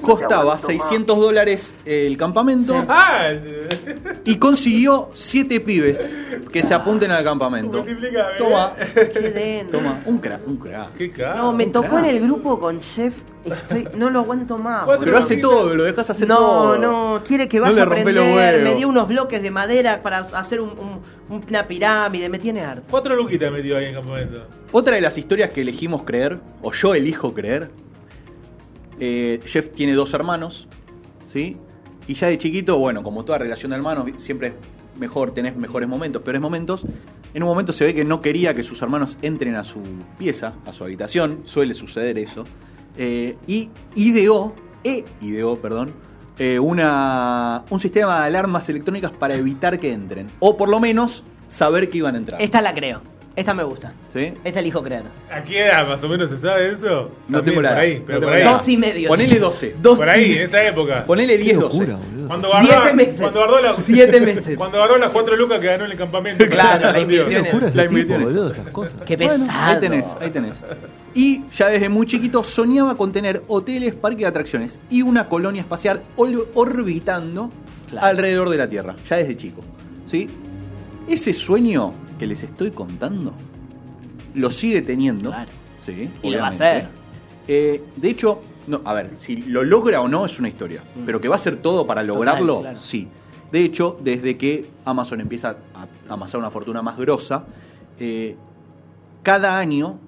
costaba 0.00 0.58
600 0.58 1.18
dólares 1.18 1.72
el 1.84 2.16
campamento. 2.16 2.84
Ah, 2.88 3.30
Y 4.24 4.36
consiguió 4.36 5.10
siete 5.14 5.60
pibes 5.60 6.08
que 6.52 6.62
se 6.62 6.74
apunten 6.74 7.10
al 7.10 7.24
campamento. 7.24 7.78
Multiplica. 7.78 8.26
Toma, 8.38 8.72
¡Qué 8.94 9.30
denso! 9.30 9.72
toma, 9.78 9.98
un 10.06 10.18
crack, 10.18 10.46
un 10.46 10.56
crack. 10.56 10.92
qué. 10.96 11.12
No, 11.36 11.52
me 11.52 11.66
tocó 11.66 11.98
en 11.98 12.04
el 12.06 12.20
grupo 12.20 12.58
con 12.58 12.80
Chef. 12.80 13.14
Estoy, 13.44 13.88
no 13.96 14.08
lo 14.08 14.20
aguanto 14.20 14.56
más. 14.56 14.84
Cuatro 14.84 15.00
Pero 15.04 15.12
boludo. 15.16 15.24
hace 15.26 15.36
todo, 15.38 15.74
lo 15.74 15.82
dejas 15.82 16.08
hacer 16.08 16.28
No, 16.28 16.36
todo. 16.36 16.78
no, 16.78 17.20
quiere 17.26 17.48
que 17.48 17.56
No 17.56 17.64
vaya 17.64 17.74
le 17.74 17.80
a 17.82 17.84
rompe 17.86 18.12
los 18.12 18.24
aprender. 18.24 18.62
Me 18.62 18.74
dio 18.76 18.88
unos 18.88 19.08
bloques 19.08 19.42
de 19.42 19.50
madera 19.50 20.00
para 20.00 20.18
hacer 20.18 20.60
un- 20.60 20.70
un- 21.28 21.42
una 21.48 21.66
pirámide. 21.66 22.28
Me 22.28 22.38
tiene 22.38 22.60
harto. 22.60 22.84
Cuatro 22.88 23.16
luquitas 23.16 23.50
metido 23.50 23.76
ahí 23.78 23.86
en 23.86 23.94
campamento. 23.94 24.46
Otra 24.70 24.94
de 24.94 25.00
las 25.02 25.18
historias 25.18 25.50
que 25.50 25.62
elegimos 25.62 25.91
creer, 26.00 26.40
o 26.62 26.72
yo 26.72 26.94
elijo 26.94 27.34
creer, 27.34 27.70
eh, 28.98 29.40
Jeff 29.44 29.70
tiene 29.70 29.92
dos 29.92 30.14
hermanos, 30.14 30.68
¿sí? 31.26 31.58
Y 32.06 32.14
ya 32.14 32.28
de 32.28 32.38
chiquito, 32.38 32.78
bueno, 32.78 33.02
como 33.02 33.24
toda 33.24 33.38
relación 33.38 33.70
de 33.70 33.76
hermanos, 33.76 34.06
siempre 34.18 34.48
es 34.48 34.54
mejor, 34.98 35.32
tenés 35.32 35.56
mejores 35.56 35.88
momentos, 35.88 36.22
peores 36.22 36.40
momentos. 36.40 36.84
En 37.34 37.42
un 37.42 37.48
momento 37.48 37.72
se 37.72 37.84
ve 37.84 37.94
que 37.94 38.04
no 38.04 38.20
quería 38.20 38.54
que 38.54 38.64
sus 38.64 38.82
hermanos 38.82 39.18
entren 39.22 39.54
a 39.54 39.64
su 39.64 39.80
pieza, 40.18 40.54
a 40.66 40.72
su 40.72 40.84
habitación, 40.84 41.42
suele 41.44 41.74
suceder 41.74 42.18
eso. 42.18 42.44
Eh, 42.96 43.36
y 43.46 43.70
ideó, 43.94 44.54
e 44.84 45.04
ideó, 45.20 45.56
perdón, 45.56 45.92
eh, 46.38 46.58
una, 46.58 47.64
un 47.70 47.80
sistema 47.80 48.20
de 48.20 48.26
alarmas 48.26 48.68
electrónicas 48.68 49.12
para 49.12 49.34
evitar 49.34 49.78
que 49.78 49.92
entren. 49.92 50.30
O 50.40 50.56
por 50.56 50.68
lo 50.68 50.80
menos 50.80 51.24
saber 51.48 51.88
que 51.88 51.98
iban 51.98 52.14
a 52.14 52.18
entrar. 52.18 52.42
Esta 52.42 52.60
la 52.60 52.74
creo. 52.74 53.00
Esta 53.34 53.54
me 53.54 53.62
gusta. 53.64 53.94
¿Sí? 54.12 54.34
Esta 54.44 54.60
elijo 54.60 54.82
creer. 54.82 55.04
¿A 55.30 55.42
qué 55.42 55.64
edad 55.66 55.88
más 55.88 56.04
o 56.04 56.08
menos 56.08 56.28
se 56.28 56.36
sabe 56.36 56.68
eso? 56.68 57.10
No 57.28 57.38
También 57.38 57.44
tengo 57.44 57.62
la 57.62 57.68
por 57.70 57.78
edad, 57.78 57.84
ahí, 57.84 57.98
no 58.00 58.04
pero 58.06 58.20
por 58.20 58.32
ahí. 58.34 58.42
Dos 58.44 58.68
y 58.68 58.76
medio. 58.76 59.08
Ponele 59.08 59.38
12. 59.38 59.74
Dos 59.80 59.98
Por 59.98 60.08
ahí, 60.10 60.32
en 60.34 60.42
esa 60.42 60.62
época. 60.68 61.04
Ponele 61.04 61.38
Qué 61.38 61.44
10, 61.44 61.56
locura, 61.56 61.86
12. 61.86 62.08
boludo. 62.10 62.28
Cuando 62.28 62.48
Siete 62.50 62.66
guardó, 62.76 62.94
meses. 62.94 63.20
Cuando 63.20 63.38
guardó 63.40 63.62
la, 63.62 63.76
Siete 63.86 64.20
meses. 64.20 64.56
Cuando 64.58 64.78
guardó 64.78 64.98
las 64.98 65.10
cuatro 65.10 65.36
lucas 65.36 65.60
que 65.60 65.66
ganó 65.66 65.84
en 65.86 65.90
el 65.92 65.96
campamento. 65.96 66.44
Claro, 66.46 66.92
la 66.92 66.98
ese 66.98 66.98
La 66.98 67.02
tipo, 67.02 67.80
invirtió 67.88 68.14
en 68.16 68.20
eso. 68.22 68.24
boludo, 68.30 68.50
esas 68.50 68.68
cosas. 68.68 68.96
Qué 69.06 69.16
Bueno, 69.16 69.32
pesado. 69.46 69.50
ahí 69.72 69.80
tenés, 69.80 70.04
ahí 70.20 70.30
tenés. 70.30 70.52
Y 71.14 71.42
ya 71.56 71.68
desde 71.68 71.88
muy 71.88 72.06
chiquito 72.06 72.44
soñaba 72.44 72.96
con 72.96 73.12
tener 73.12 73.42
hoteles, 73.48 73.94
parques 73.94 74.20
de 74.20 74.26
atracciones 74.26 74.78
y 74.90 75.00
una 75.02 75.28
colonia 75.30 75.62
espacial 75.62 76.02
orbitando 76.16 77.50
Claro. 77.88 78.06
alrededor 78.06 78.48
de 78.48 78.56
la 78.56 78.68
Tierra, 78.68 78.94
ya 79.08 79.16
desde 79.16 79.36
chico. 79.36 79.62
¿Sí? 80.06 80.28
Ese 81.08 81.34
sueño 81.34 81.92
que 82.22 82.26
les 82.28 82.40
estoy 82.44 82.70
contando 82.70 83.32
lo 84.36 84.48
sigue 84.52 84.80
teniendo. 84.80 85.30
Claro. 85.30 85.50
Sí, 85.84 86.08
Y 86.22 86.30
lo 86.30 86.38
va 86.38 86.44
a 86.44 86.48
hacer. 86.50 86.86
Eh, 87.48 87.82
de 87.96 88.08
hecho, 88.10 88.40
no, 88.68 88.80
a 88.84 88.94
ver, 88.94 89.16
si 89.16 89.38
lo 89.42 89.64
logra 89.64 90.00
o 90.00 90.06
no 90.06 90.24
es 90.24 90.38
una 90.38 90.48
historia, 90.48 90.84
pero 91.04 91.20
que 91.20 91.26
va 91.26 91.34
a 91.34 91.38
hacer 91.38 91.56
todo 91.56 91.84
para 91.84 92.04
lograrlo, 92.04 92.60
claro. 92.60 92.78
sí. 92.78 93.08
De 93.50 93.64
hecho, 93.64 93.98
desde 94.04 94.38
que 94.38 94.70
Amazon 94.84 95.20
empieza 95.20 95.56
a 95.74 95.88
amasar 96.14 96.38
una 96.38 96.52
fortuna 96.52 96.80
más 96.80 96.96
grosa, 96.96 97.44
eh, 97.98 98.36
cada 99.24 99.58
año 99.58 99.98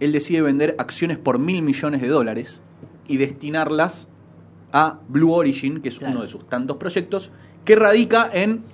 él 0.00 0.10
decide 0.10 0.42
vender 0.42 0.74
acciones 0.80 1.16
por 1.16 1.38
mil 1.38 1.62
millones 1.62 2.00
de 2.02 2.08
dólares 2.08 2.58
y 3.06 3.18
destinarlas 3.18 4.08
a 4.72 4.98
Blue 5.08 5.32
Origin, 5.32 5.80
que 5.80 5.90
es 5.90 5.98
Claro. 6.00 6.14
uno 6.14 6.22
de 6.24 6.28
sus 6.28 6.44
tantos 6.48 6.76
proyectos, 6.78 7.30
que 7.64 7.76
radica 7.76 8.28
en 8.32 8.64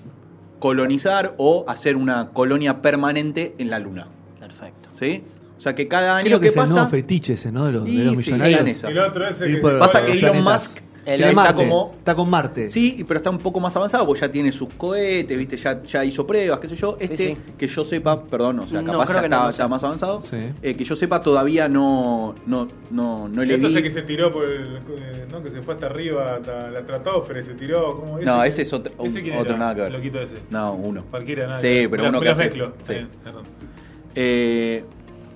colonizar 0.59 1.35
o 1.39 1.65
hacer 1.69 1.97
una 1.97 2.29
colonia 2.31 2.83
permanente 2.83 3.55
en 3.59 3.71
la 3.71 3.79
Luna. 3.79 4.07
Perfecto. 4.39 4.89
¿Sí? 4.93 5.23
O 5.57 5.61
sea 5.61 5.75
que 5.75 5.89
cada 5.89 6.17
año 6.19 6.25
Creo 6.27 6.39
que 6.39 6.45
que 6.45 6.49
es 6.49 6.55
el 6.55 6.61
pasa. 6.63 6.73
nuevo 6.75 6.89
fetiche 6.89 7.33
ese, 7.33 7.51
¿no? 7.51 7.67
De 7.67 7.73
los, 7.73 7.85
de 7.85 7.91
Sí, 7.91 7.97
los 7.97 8.13
sí, 8.25 8.33
millonarios. 8.33 8.79
sí, 8.79 8.87
el 8.87 8.99
otro 8.99 9.27
ese 9.29 9.47
que... 9.47 9.57
Pasa 9.59 10.01
los 10.01 10.09
que 10.11 10.19
Elon 10.19 10.31
planetas. 10.43 10.69
Musk 10.69 10.79
El 11.09 11.17
Tiene 11.17 11.31
está 11.31 11.43
Marte, 11.43 11.65
como 11.69 11.91
está 11.97 12.15
con 12.15 12.29
Marte. 12.31 12.71
Sí, 12.71 13.05
pero 13.09 13.19
está 13.19 13.31
un 13.31 13.39
poco 13.39 13.61
más 13.61 13.75
avanzado 13.75 14.07
porque 14.07 14.21
ya 14.21 14.31
tiene 14.31 14.53
sus 14.53 14.73
cohetes, 14.75 15.39
¿viste? 15.39 15.57
Ya, 15.57 15.83
ya 15.83 16.05
hizo 16.05 16.27
pruebas, 16.27 16.59
qué 16.59 16.69
sé 16.69 16.77
yo. 16.77 16.97
Este, 17.01 17.17
sí. 17.17 17.37
que 17.57 17.67
yo 17.67 17.83
sepa, 17.83 18.23
perdón, 18.25 18.61
o 18.61 18.67
sea, 18.69 18.83
No, 18.83 18.93
capaz 18.93 19.07
creo 19.07 19.17
ya 19.17 19.21
que 19.23 19.27
está, 19.27 19.39
no 19.39 19.45
sé. 19.47 19.51
está 19.53 19.69
más 19.69 19.83
avanzado. 19.85 20.23
Sí. 20.23 20.37
Eh, 20.63 20.75
que 20.77 20.85
yo 20.85 20.95
sepa, 20.97 21.23
todavía 21.23 21.67
no, 21.69 22.35
no, 22.47 22.69
no, 22.91 23.27
no 23.29 23.43
le 23.45 23.57
vi. 23.57 23.83
que 23.83 23.91
se 23.91 24.03
tiró 24.03 24.33
por 24.33 24.45
el... 24.45 24.77
eh, 24.77 25.27
¿no? 25.31 25.43
Que 25.43 25.51
se 25.51 25.63
fue 25.63 25.75
hasta 25.75 25.87
arriba, 25.87 26.35
hasta 26.37 26.71
la 26.71 26.81
estratosfera 26.81 27.41
y 27.41 27.45
se 27.45 27.55
tiró... 27.55 27.97
¿cómo? 28.01 28.19
No, 28.21 28.45
ese 28.45 28.63
es 28.63 28.73
otro- 28.73 28.93
¿Ese 29.03 29.23
quién 29.23 29.39
otro 29.39 29.57
nada 29.57 29.75
que 29.75 29.81
ver. 29.83 29.93
Loquito 29.93 30.21
ese. 30.21 30.35
No, 30.51 30.75
uno. 30.75 31.05
Cualquiera, 31.11 31.47
nada. 31.47 31.61
Sí, 31.61 31.67
que 31.69 31.81
ver. 31.87 31.91
pero 31.91 32.03
Me 32.03 32.09
uno 32.11 32.21
que 32.21 32.29
hace- 32.29 32.45
mezclo. 32.45 32.73
sí. 32.87 32.95
Perdón. 33.25 33.43
Eh, 34.15 34.85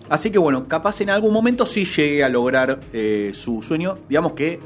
así 0.08 0.30
que 0.30 0.38
bueno, 0.38 0.66
capaz 0.68 1.00
en 1.00 1.10
algún 1.10 1.32
momento 1.32 1.66
sí 1.66 1.84
llegue 1.84 2.24
a 2.24 2.28
lograr 2.28 2.80
eh, 2.92 3.30
su 3.34 3.62
sueño. 3.62 3.96
Digamos 4.08 4.32
que 4.32 4.60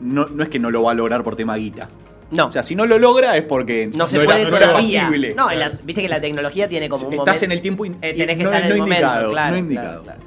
no, 0.00 0.26
no 0.26 0.42
es 0.42 0.48
que 0.48 0.58
no 0.58 0.70
lo 0.70 0.82
va 0.82 0.92
a 0.92 0.94
lograr 0.94 1.22
por 1.22 1.36
tema 1.36 1.56
guita. 1.56 1.88
No. 2.30 2.46
O 2.46 2.50
sea, 2.52 2.62
si 2.64 2.74
no 2.74 2.86
lo 2.86 2.98
logra 2.98 3.36
es 3.36 3.44
porque 3.44 3.86
no 3.94 4.06
se 4.06 4.16
puede 4.20 4.42
no 4.50 4.56
era 4.56 4.66
todavía. 4.68 5.02
factible. 5.02 5.34
No, 5.36 5.48
la- 5.52 5.72
viste 5.84 6.02
que 6.02 6.08
la 6.08 6.20
tecnología 6.20 6.68
tiene 6.68 6.88
como 6.88 7.06
un 7.06 7.12
Estás 7.12 7.26
momento. 7.26 7.44
en 7.44 7.52
el 7.52 7.60
tiempo 7.60 7.84
in- 7.84 7.96
Eh, 8.02 8.14
tenés 8.16 8.36
que 8.36 8.42
no- 8.42 8.48
estar 8.50 8.62
en 8.62 8.68
no 8.68 8.74
el 8.74 8.80
momento, 8.80 9.04
indicado, 9.06 9.30
claro, 9.30 9.30
no 9.30 9.32
claro, 9.32 9.56
indicado. 9.58 10.02
claro. 10.02 10.20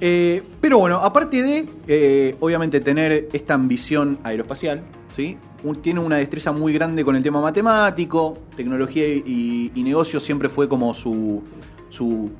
Eh, 0.00 0.42
pero 0.60 0.78
bueno, 0.78 0.96
aparte 0.96 1.42
de, 1.42 1.66
eh, 1.86 2.36
obviamente, 2.40 2.80
tener 2.80 3.28
esta 3.32 3.54
ambición 3.54 4.18
aeroespacial, 4.24 4.82
¿sí? 5.14 5.36
Un- 5.62 5.82
tiene 5.82 6.00
una 6.00 6.16
destreza 6.16 6.50
muy 6.52 6.72
grande 6.72 7.04
con 7.04 7.14
el 7.14 7.22
tema 7.22 7.40
matemático, 7.42 8.38
tecnología 8.56 9.06
y, 9.06 9.70
y 9.74 9.82
negocio 9.82 10.20
siempre 10.20 10.48
fue 10.48 10.66
como 10.68 10.94
su, 10.94 11.42
su 11.90 12.30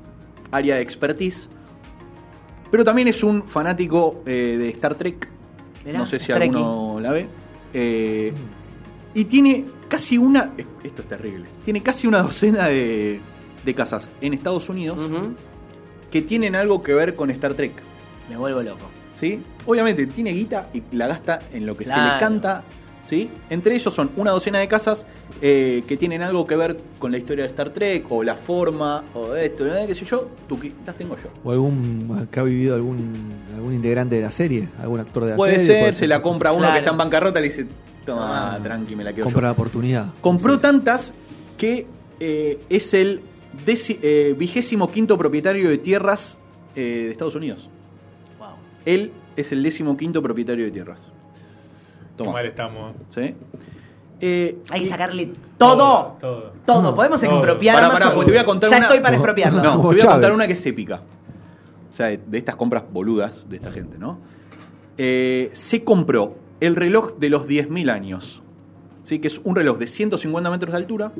área 0.51 0.75
de 0.77 0.81
expertise. 0.81 1.47
Pero 2.71 2.83
también 2.83 3.07
es 3.07 3.23
un 3.23 3.43
fanático 3.43 4.21
de 4.25 4.67
Star 4.69 4.95
Trek. 4.95 5.29
Mirá, 5.85 5.99
no 5.99 6.05
sé 6.05 6.19
si 6.19 6.31
alguno 6.31 6.99
la 6.99 7.11
ve. 7.11 7.27
Eh, 7.73 8.33
y 9.13 9.25
tiene 9.25 9.65
casi 9.87 10.17
una. 10.17 10.53
Esto 10.83 11.01
es 11.01 11.07
terrible. 11.07 11.45
Tiene 11.63 11.81
casi 11.81 12.07
una 12.07 12.21
docena 12.21 12.67
de, 12.67 13.21
de 13.63 13.73
casas 13.73 14.11
en 14.21 14.33
Estados 14.33 14.67
Unidos 14.69 14.97
que 16.11 16.21
tienen 16.21 16.55
algo 16.55 16.81
que 16.81 16.93
ver 16.93 17.15
con 17.15 17.29
Star 17.29 17.53
Trek. 17.53 17.73
Me 18.29 18.37
vuelvo 18.37 18.61
loco. 18.61 18.89
¿sí? 19.19 19.41
Obviamente 19.65 20.05
tiene 20.07 20.31
guita 20.31 20.69
y 20.73 20.83
la 20.91 21.07
gasta 21.07 21.39
en 21.51 21.65
lo 21.65 21.75
que 21.75 21.85
se 21.85 21.91
le 21.91 22.19
canta. 22.19 22.63
¿Sí? 23.07 23.29
Entre 23.49 23.75
ellos 23.75 23.93
son 23.93 24.11
una 24.15 24.31
docena 24.31 24.59
de 24.59 24.67
casas 24.67 25.05
eh, 25.41 25.83
que 25.87 25.97
tienen 25.97 26.21
algo 26.21 26.45
que 26.47 26.55
ver 26.55 26.77
con 26.99 27.11
la 27.11 27.17
historia 27.17 27.43
de 27.43 27.49
Star 27.49 27.69
Trek, 27.71 28.05
o 28.09 28.23
la 28.23 28.35
forma, 28.35 29.03
o 29.13 29.35
esto, 29.35 29.65
¿no? 29.65 29.73
qué 29.87 29.93
sé 29.95 30.05
yo. 30.05 30.29
Tú 30.47 30.59
las 30.85 30.95
tengo 30.95 31.15
yo. 31.17 31.29
O 31.43 31.51
algún 31.51 32.27
que 32.31 32.39
ha 32.39 32.43
vivido 32.43 32.75
algún 32.75 33.33
algún 33.55 33.73
integrante 33.73 34.15
de 34.15 34.21
la 34.21 34.31
serie, 34.31 34.69
algún 34.79 34.99
actor 34.99 35.25
de 35.25 35.31
la 35.31 35.35
Puede 35.37 35.59
serie. 35.59 35.83
ser, 35.85 35.93
se 35.93 36.07
la 36.07 36.21
compra 36.21 36.51
uno 36.51 36.59
Claro. 36.61 36.73
que 36.73 36.79
está 36.79 36.91
en 36.91 36.97
bancarrota 36.97 37.39
y 37.39 37.43
le 37.43 37.49
dice, 37.49 37.67
toma, 38.05 38.55
Ah. 38.55 38.59
tranqui, 38.61 38.95
me 38.95 39.03
la 39.03 39.13
quedo 39.13 39.25
Compra 39.25 39.41
yo. 39.41 39.45
la 39.47 39.51
oportunidad. 39.51 40.13
Compró 40.21 40.53
Entonces, 40.55 40.71
tantas 40.71 41.13
que 41.57 41.87
eh, 42.19 42.59
es 42.69 42.93
el 42.93 43.21
eh, 43.67 44.35
vigésimo 44.37 44.89
quinto 44.91 45.17
propietario 45.17 45.69
de 45.69 45.77
tierras 45.77 46.37
eh, 46.75 46.81
de 47.05 47.11
Estados 47.11 47.35
Unidos. 47.35 47.69
Wow. 48.39 48.49
Él 48.85 49.11
es 49.35 49.51
el 49.51 49.63
décimo 49.63 49.95
quinto 49.97 50.21
propietario 50.21 50.65
de 50.65 50.71
tierras. 50.71 51.07
Qué 52.15 52.23
Toma. 52.23 52.31
mal 52.33 52.45
estamos. 52.45 52.95
¿Sí? 53.09 53.35
Eh, 54.21 54.57
Hay 54.69 54.83
que 54.83 54.89
sacarle 54.89 55.31
todo. 55.57 56.15
Todo. 56.19 56.53
Todo. 56.65 56.95
Podemos 56.95 57.19
Todo. 57.21 57.31
expropiar 57.31 57.75
Pará, 57.75 57.87
Amazon? 57.87 58.03
pará, 58.03 58.15
porque 58.15 58.25
te 58.31 58.37
voy 58.37 58.41
a 58.41 58.45
contar 58.45 58.69
ya 58.69 58.77
una- 58.77 58.85
estoy 58.85 58.99
para 59.01 59.15
expropiarlo. 59.15 59.61
No, 59.63 59.71
te 59.73 59.77
voy 59.77 60.01
a 60.01 60.05
contar 60.07 60.31
una 60.33 60.47
que 60.47 60.53
es 60.53 60.65
épica. 60.65 61.01
O 61.91 61.95
sea, 61.95 62.07
de, 62.07 62.19
de 62.25 62.37
estas 62.37 62.55
compras 62.55 62.83
boludas 62.91 63.47
de 63.49 63.57
esta 63.57 63.71
gente, 63.71 63.97
¿no? 63.97 64.19
Eh, 64.97 65.49
se 65.53 65.83
compró 65.83 66.35
el 66.61 66.75
reloj 66.75 67.17
de 67.17 67.29
los 67.29 67.47
10.000 67.47 67.89
años. 67.91 68.41
¿Sí? 69.03 69.19
Que 69.19 69.27
es 69.27 69.39
un 69.43 69.55
reloj 69.55 69.77
de 69.77 69.87
150 69.87 70.49
metros 70.49 70.71
de 70.71 70.77
altura. 70.77 71.11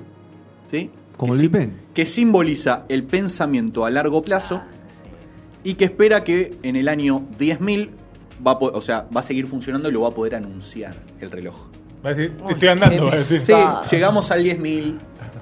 ¿Sí? 0.65 0.89
Como 1.17 1.33
que, 1.33 1.39
el 1.41 1.49
Ben. 1.49 1.81
que 1.93 2.05
simboliza 2.05 2.83
el 2.89 3.03
pensamiento 3.03 3.85
a 3.85 3.89
largo 3.91 4.21
plazo 4.21 4.61
y 5.63 5.75
que 5.75 5.85
espera 5.85 6.23
que 6.23 6.57
en 6.63 6.75
el 6.75 6.87
año 6.87 7.23
10.000 7.39 7.89
va 8.45 8.51
a, 8.51 8.55
o 8.57 8.81
sea, 8.81 9.05
va 9.15 9.19
a 9.21 9.23
seguir 9.23 9.47
funcionando 9.47 9.89
y 9.89 9.91
lo 9.91 10.01
va 10.01 10.09
a 10.09 10.11
poder 10.11 10.35
anunciar 10.35 10.93
el 11.19 11.31
reloj. 11.31 11.55
Va 12.05 12.11
a 12.11 12.13
decir, 12.13 12.37
te 12.45 12.53
estoy 12.53 12.69
andando, 12.69 13.05
va 13.05 13.13
a 13.13 13.15
decir. 13.15 13.41
Sí, 13.41 13.53
llegamos 13.91 14.29
al 14.29 14.43
10.000. 14.43 14.97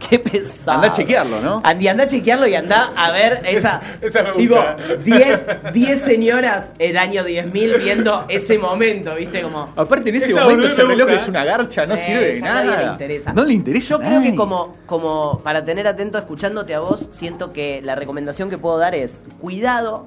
Qué 0.10 0.18
pesado. 0.20 0.72
Anda 0.78 0.88
a 0.88 0.92
chequearlo, 0.94 1.40
¿no? 1.42 1.62
Andy, 1.64 1.88
anda 1.88 2.04
a 2.06 2.08
chequearlo 2.08 2.48
y 2.48 2.56
anda 2.56 2.94
a 2.96 3.12
ver 3.12 3.42
esa. 3.46 3.82
Esa 4.02 4.24
me 4.24 4.32
gusta. 4.32 4.78
10 5.04 5.46
10 5.74 6.00
señoras 6.02 6.74
el 6.80 6.98
año 6.98 7.24
10.000 7.26 7.84
viendo 7.84 8.26
ese 8.30 8.58
momento, 8.58 9.14
¿viste? 9.16 9.42
Como. 9.42 9.74
Aparte 9.76 10.10
en 10.10 10.16
ese 10.18 10.32
Esa 10.32 10.42
momento 10.42 10.68
ese 10.68 10.84
reloj 10.84 11.10
es 11.10 11.28
una 11.28 11.44
garcha, 11.46 11.86
no 11.86 11.96
Eh, 11.96 11.98
sirve 12.06 12.34
de 12.34 12.40
ya 12.40 12.46
a 12.46 12.50
nadie 12.54 12.70
nada. 12.72 12.82
le 12.86 12.92
interesa. 12.94 13.34
No 13.34 13.44
le 13.46 13.54
interesa. 13.54 13.88
Yo 13.90 14.00
creo 14.00 14.22
que 14.22 14.36
como, 14.36 14.72
como 14.86 15.40
para 15.44 15.66
tener 15.66 15.86
atento 15.88 16.18
escuchándote 16.18 16.74
a 16.76 16.80
vos, 16.80 17.08
siento 17.12 17.52
que 17.52 17.82
la 17.84 17.96
recomendación 17.96 18.50
que 18.50 18.58
puedo 18.58 18.78
dar 18.78 18.96
es 18.96 19.20
cuidado 19.42 20.06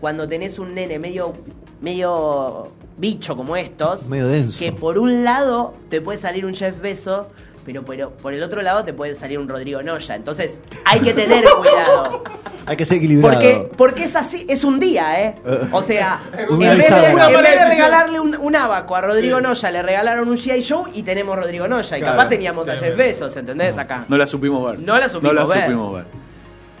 cuando 0.00 0.28
tenés 0.28 0.58
un 0.58 0.74
nene 0.74 0.98
medio, 0.98 1.32
medio 1.80 2.68
bicho 2.96 3.36
como 3.36 3.56
estos. 3.56 4.06
Medio 4.08 4.28
denso. 4.28 4.58
Que 4.58 4.72
por 4.72 4.98
un 4.98 5.24
lado 5.24 5.74
te 5.88 6.00
puede 6.00 6.18
salir 6.18 6.44
un 6.44 6.54
Jeff 6.54 6.80
Bezos, 6.80 7.26
pero, 7.64 7.84
pero 7.84 8.10
por 8.10 8.34
el 8.34 8.42
otro 8.42 8.62
lado 8.62 8.84
te 8.84 8.92
puede 8.92 9.14
salir 9.14 9.38
un 9.38 9.48
Rodrigo 9.48 9.82
Noya. 9.82 10.14
Entonces 10.16 10.58
hay 10.84 11.00
que 11.00 11.12
tener 11.14 11.44
cuidado. 11.58 12.22
Hay 12.66 12.76
que 12.76 12.84
ser 12.84 12.98
equilibrado. 12.98 13.34
Porque, 13.34 13.70
porque 13.76 14.04
es 14.04 14.14
así, 14.14 14.44
es 14.48 14.64
un 14.64 14.78
día, 14.78 15.20
¿eh? 15.22 15.34
O 15.72 15.82
sea, 15.82 16.20
en 16.38 16.58
vez, 16.58 16.68
de, 16.70 16.76
bisagra. 16.76 17.30
en 17.30 17.42
vez 17.42 17.58
de 17.58 17.64
regalarle 17.70 18.20
un, 18.20 18.36
un 18.36 18.54
abaco 18.56 18.94
a 18.94 19.00
Rodrigo 19.00 19.38
Sí. 19.38 19.42
Noya, 19.42 19.70
le 19.70 19.82
regalaron 19.82 20.28
un 20.28 20.36
G.I. 20.36 20.64
Joe 20.68 20.90
y 20.94 21.02
tenemos 21.02 21.36
Rodrigo 21.36 21.66
Noya. 21.66 21.96
Y 21.96 22.00
Claro. 22.00 22.16
capaz 22.18 22.28
teníamos 22.28 22.68
a. 22.68 22.76
Jeff 22.76 22.96
Bezos, 22.96 23.34
¿entendés? 23.36 23.76
Acá. 23.78 24.04
No 24.08 24.16
la 24.18 24.26
supimos 24.26 24.64
ver. 24.70 24.78
No 24.80 24.98
la 24.98 25.08
supimos 25.08 25.48
ver. 25.48 25.62
supimos 25.64 25.94
ver. 25.94 26.04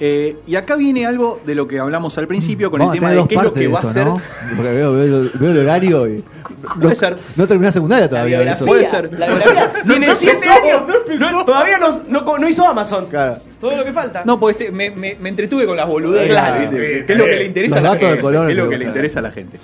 Eh, 0.02 0.36
y 0.46 0.54
acá 0.56 0.76
viene 0.76 1.04
algo 1.04 1.40
de 1.44 1.54
lo 1.54 1.68
que 1.68 1.78
hablamos 1.78 2.16
al 2.16 2.26
principio 2.26 2.70
con 2.70 2.78
Vamos 2.78 2.94
el 2.94 3.00
tema 3.00 3.12
de 3.12 3.28
qué 3.28 3.34
es 3.34 3.42
lo 3.42 3.52
que 3.52 3.60
de 3.60 3.68
va 3.68 3.78
a 3.80 3.82
ser. 3.92 4.06
¿no? 4.06 4.20
Porque 4.56 4.72
veo, 4.72 4.92
veo- 4.94 5.30
veo 5.34 5.50
el 5.50 5.58
horario 5.58 6.08
y. 6.08 6.24
No, 6.76 6.80
Puede 6.80 6.96
ser. 6.96 7.16
no 7.36 7.46
terminé 7.46 7.72
secundaria 7.72 8.08
todavía. 8.08 8.40
La 8.40 8.52
eso. 8.52 8.66
Puede 8.66 8.86
ser. 8.88 9.10
La. 9.18 9.26
Tiene 9.86 10.06
No 10.08 10.14
7 10.14 10.32
empezó, 10.34 10.52
años. 10.52 11.32
no 11.32 11.44
todavía 11.44 11.78
no, 11.78 12.02
no, 12.08 12.38
no 12.38 12.48
hizo 12.48 12.66
Amazon. 12.66 13.06
Claro. 13.06 13.38
Todo 13.60 13.76
lo 13.76 13.84
que 13.84 13.92
falta. 13.92 14.22
No, 14.26 14.38
porque 14.40 14.64
este- 14.64 14.72
me, 14.72 14.90
me- 14.90 15.16
me 15.20 15.28
entretuve 15.30 15.64
con 15.66 15.76
las 15.76 15.86
boludeces. 15.88 16.28
Claro. 16.30 16.60
¿viste? 16.60 16.76
Sí, 17.00 17.06
que 17.06 17.12
es 17.12 17.18
lo 17.18 17.24
que 17.24 17.36
le 17.36 17.44
interesa 17.46 17.74
Los 17.76 17.78
a 17.78 17.82
la 17.82 17.88
datos 17.90 18.00
de 18.02 18.06
gente. 18.08 18.22
color 18.22 18.50
es 18.50 18.56
lo 18.56 18.68
que 18.68 18.78
le 18.78 18.84
interesa 18.86 19.18
a 19.18 19.22
la 19.22 19.30
gente. 19.30 19.58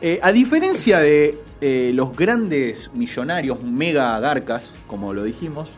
Eh, 0.00 0.18
a 0.22 0.32
diferencia 0.32 0.98
de 0.98 1.38
eh, 1.60 1.90
los 1.94 2.16
grandes 2.16 2.90
millonarios 2.94 3.62
mega 3.62 4.18
garcas, 4.18 4.74
como 4.88 5.12
lo 5.14 5.22
dijimos, 5.24 5.70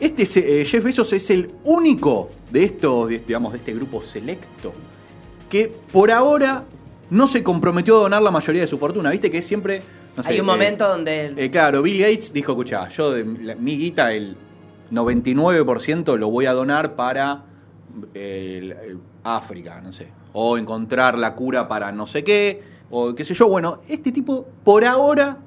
este 0.00 0.60
eh, 0.60 0.64
Jeff 0.64 0.84
Bezos 0.84 1.12
es 1.12 1.30
el 1.30 1.50
único 1.64 2.28
de 2.50 2.64
estos, 2.64 3.08
de- 3.08 3.18
digamos, 3.20 3.52
de 3.52 3.58
este 3.58 3.72
grupo 3.74 4.02
selecto 4.02 4.72
que 5.48 5.72
por 5.92 6.10
ahora 6.10 6.64
no 7.10 7.26
se 7.26 7.42
comprometió 7.42 7.96
a 7.98 8.00
donar 8.00 8.22
la 8.22 8.30
mayoría 8.30 8.62
de 8.62 8.66
su 8.66 8.78
fortuna. 8.78 9.10
Viste 9.10 9.30
que 9.30 9.40
siempre. 9.42 9.82
no 10.16 10.22
sé, 10.22 10.30
Hay 10.32 10.40
un 10.40 10.46
eh, 10.48 10.52
momento 10.52 10.88
donde. 10.88 11.32
eh, 11.36 11.50
claro, 11.50 11.82
Bill 11.82 12.00
Gates 12.00 12.32
dijo, 12.32 12.52
escucha, 12.52 12.88
yo 12.88 13.10
de 13.12 13.24
la- 13.42 13.54
mi 13.54 13.76
guita, 13.76 14.12
el 14.12 14.36
99% 14.90 16.16
lo 16.16 16.30
voy 16.30 16.46
a 16.46 16.52
donar 16.52 16.94
para 16.96 17.42
el- 18.14 18.72
el 18.72 18.98
África, 19.22 19.80
no 19.80 19.92
sé. 19.92 20.08
O 20.32 20.58
encontrar 20.58 21.16
la 21.18 21.34
cura 21.34 21.68
para 21.68 21.92
no 21.92 22.06
sé 22.06 22.24
qué, 22.24 22.62
o 22.90 23.14
qué 23.14 23.24
sé 23.24 23.34
yo. 23.34 23.48
Bueno, 23.48 23.80
este 23.88 24.10
tipo 24.12 24.46
por 24.64 24.84
ahora 24.84 25.38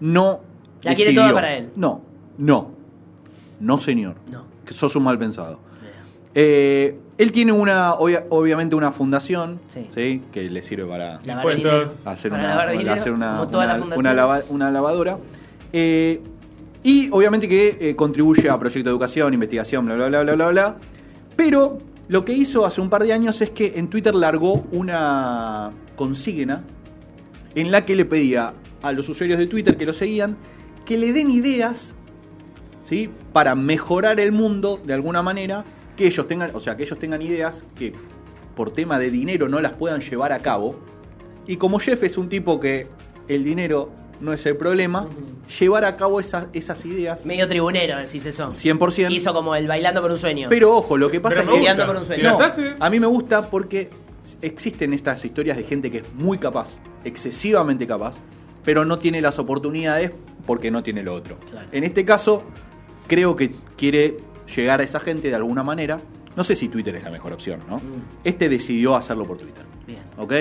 no... 0.00 0.40
La 0.82 0.94
quiere 0.94 1.14
toda 1.14 1.32
para 1.32 1.56
él. 1.56 1.70
No, 1.76 2.02
no. 2.38 2.81
No, 3.62 3.78
señor. 3.78 4.16
No. 4.30 4.44
Que 4.66 4.74
sos 4.74 4.94
un 4.96 5.04
mal 5.04 5.18
pensado. 5.18 5.58
Eh, 6.34 6.98
él 7.18 7.30
tiene 7.30 7.52
una, 7.52 7.92
obvia- 7.94 8.24
obviamente 8.30 8.74
una 8.74 8.90
fundación, 8.90 9.60
Sí. 9.72 9.86
¿sí? 9.94 10.22
Que 10.32 10.48
le 10.50 10.62
sirve 10.62 10.84
para 10.86 11.16
hacer 12.06 12.30
Para 12.30 14.14
lava- 14.14 14.42
una 14.48 14.70
lavadora. 14.70 15.18
Eh, 15.72 16.20
y 16.82 17.10
obviamente 17.10 17.48
que 17.48 17.76
eh, 17.80 17.96
contribuye 17.96 18.48
a 18.48 18.58
proyectos 18.58 18.84
de 18.84 18.90
educación, 18.90 19.34
investigación, 19.34 19.84
bla, 19.86 19.94
bla, 19.94 20.08
bla, 20.08 20.22
bla, 20.22 20.34
bla, 20.34 20.48
bla. 20.48 20.76
Pero 21.36 21.78
lo 22.08 22.24
que 22.24 22.32
hizo 22.32 22.64
hace 22.66 22.80
un 22.80 22.88
par 22.90 23.02
de 23.04 23.12
años 23.12 23.40
es 23.42 23.50
que 23.50 23.74
en 23.76 23.88
Twitter 23.88 24.14
largó 24.14 24.64
una 24.72 25.70
consigna 25.96 26.62
en 27.54 27.70
la 27.70 27.84
que 27.84 27.94
le 27.94 28.04
pedía 28.06 28.54
a 28.82 28.92
los 28.92 29.08
usuarios 29.08 29.38
de 29.38 29.46
Twitter 29.46 29.76
que 29.76 29.84
lo 29.86 29.92
seguían 29.92 30.36
que 30.86 30.96
le 30.98 31.12
den 31.12 31.30
ideas 31.30 31.94
¿sí? 32.82 33.10
Para 33.32 33.54
mejorar 33.54 34.20
el 34.20 34.32
mundo 34.32 34.80
de 34.84 34.94
alguna 34.94 35.22
manera, 35.22 35.64
que 35.96 36.06
ellos 36.06 36.26
tengan, 36.26 36.50
o 36.54 36.60
sea, 36.60 36.76
que 36.76 36.84
ellos 36.84 36.98
tengan 36.98 37.22
ideas 37.22 37.64
que 37.76 37.92
por 38.54 38.72
tema 38.72 38.98
de 38.98 39.10
dinero 39.10 39.48
no 39.48 39.60
las 39.60 39.72
puedan 39.72 40.00
llevar 40.00 40.32
a 40.32 40.40
cabo. 40.40 40.78
Y 41.46 41.56
como 41.56 41.78
Jeff 41.78 42.02
es 42.04 42.16
un 42.18 42.28
tipo 42.28 42.60
que 42.60 42.86
el 43.28 43.44
dinero 43.44 43.90
no 44.20 44.32
es 44.32 44.46
el 44.46 44.56
problema, 44.56 45.08
llevar 45.58 45.84
a 45.84 45.96
cabo 45.96 46.20
esas, 46.20 46.46
esas 46.52 46.84
ideas 46.84 47.26
Medio 47.26 47.48
tribunero, 47.48 47.98
decís 47.98 48.24
eso. 48.24 48.46
100%. 48.46 49.10
Hizo 49.10 49.34
como 49.34 49.54
el 49.56 49.66
bailando 49.66 50.00
por 50.00 50.12
un 50.12 50.18
sueño. 50.18 50.48
Pero 50.48 50.76
ojo, 50.76 50.96
lo 50.96 51.10
que 51.10 51.20
pasa 51.20 51.42
Pero 51.42 51.56
es 51.56 51.76
que 51.76 51.84
por 51.84 51.96
un 51.96 52.04
sueño. 52.04 52.38
A 52.78 52.88
mí 52.88 53.00
me 53.00 53.06
gusta 53.06 53.50
porque 53.50 53.90
existen 54.40 54.92
estas 54.92 55.24
historias 55.24 55.56
de 55.56 55.64
gente 55.64 55.90
que 55.90 55.98
es 55.98 56.14
muy 56.14 56.38
capaz, 56.38 56.78
excesivamente 57.04 57.86
capaz, 57.86 58.16
pero 58.64 58.84
no 58.84 59.00
tiene 59.00 59.20
las 59.20 59.40
oportunidades 59.40 60.12
porque 60.46 60.70
no 60.70 60.84
tiene 60.84 61.02
lo 61.02 61.14
otro. 61.14 61.36
Claro. 61.50 61.66
En 61.72 61.82
este 61.82 62.04
caso, 62.04 62.44
creo 63.12 63.36
que 63.36 63.50
quiere 63.76 64.16
llegar 64.56 64.80
a 64.80 64.84
esa 64.84 64.98
gente 64.98 65.28
de 65.28 65.34
alguna 65.34 65.62
manera. 65.62 66.00
No 66.34 66.44
sé 66.44 66.56
si 66.56 66.68
Twitter 66.68 66.94
es 66.96 67.02
la 67.04 67.10
mejor 67.10 67.34
opción, 67.34 67.60
¿no? 67.68 67.76
Mm. 67.76 67.80
Este 68.24 68.48
decidió 68.48 68.96
hacerlo 68.96 69.26
por 69.26 69.36
Twitter. 69.36 69.64
Bien. 69.86 70.00
¿Ok? 70.16 70.32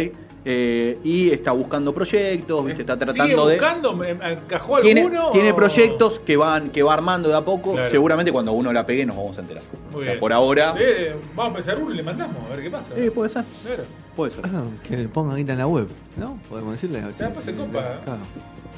Eh, 0.46 0.98
y 1.04 1.30
está 1.32 1.52
buscando 1.52 1.94
proyectos, 1.94 2.66
¿viste? 2.66 2.82
está 2.84 2.98
tratando 2.98 3.24
¿Sigue 3.26 3.36
de 3.36 3.58
buscando? 3.60 3.94
¿Me- 3.96 4.14
me 4.16 4.32
¿Encajó 4.32 4.80
tiene, 4.80 5.02
alguno? 5.02 5.32
tiene 5.32 5.52
o- 5.52 5.56
proyectos 5.56 6.20
que 6.20 6.38
van 6.38 6.70
que 6.70 6.82
va 6.82 6.94
armando 6.94 7.28
de 7.30 7.36
a 7.36 7.42
poco. 7.44 7.74
Claro. 7.74 7.90
Seguramente 7.90 8.32
cuando 8.32 8.54
uno 8.54 8.72
la 8.72 8.86
pegue 8.86 9.06
nos 9.06 9.18
vamos 9.18 9.38
a 9.38 9.42
enterar. 9.42 9.64
Muy 9.92 10.00
O 10.00 10.04
sea, 10.04 10.12
bien. 10.14 10.20
por 10.22 10.32
ahora. 10.32 10.74
Eh, 10.80 11.14
vamos 11.36 11.56
a 11.56 11.60
empezar 11.60 11.78
uno 11.84 11.94
y 11.94 11.98
le 11.98 12.04
mandamos 12.04 12.38
a 12.46 12.56
ver 12.56 12.64
qué 12.64 12.72
pasa. 12.72 12.94
Eh, 12.96 13.12
puede 13.12 13.30
ser. 13.30 13.44
Claro. 13.66 13.84
Puede 14.16 14.32
ser. 14.32 14.46
Ah, 14.46 14.64
que 14.88 14.96
le 14.98 15.08
pongan 15.10 15.36
guita 15.36 15.52
en 15.52 15.60
la 15.60 15.68
web, 15.68 15.88
¿no? 16.18 16.40
Podemos 16.50 16.72
decirle. 16.72 17.04
Ya, 17.20 17.30
pues, 17.30 17.46
se 17.46 17.54
copa. 17.54 18.00
Claro. 18.06 18.22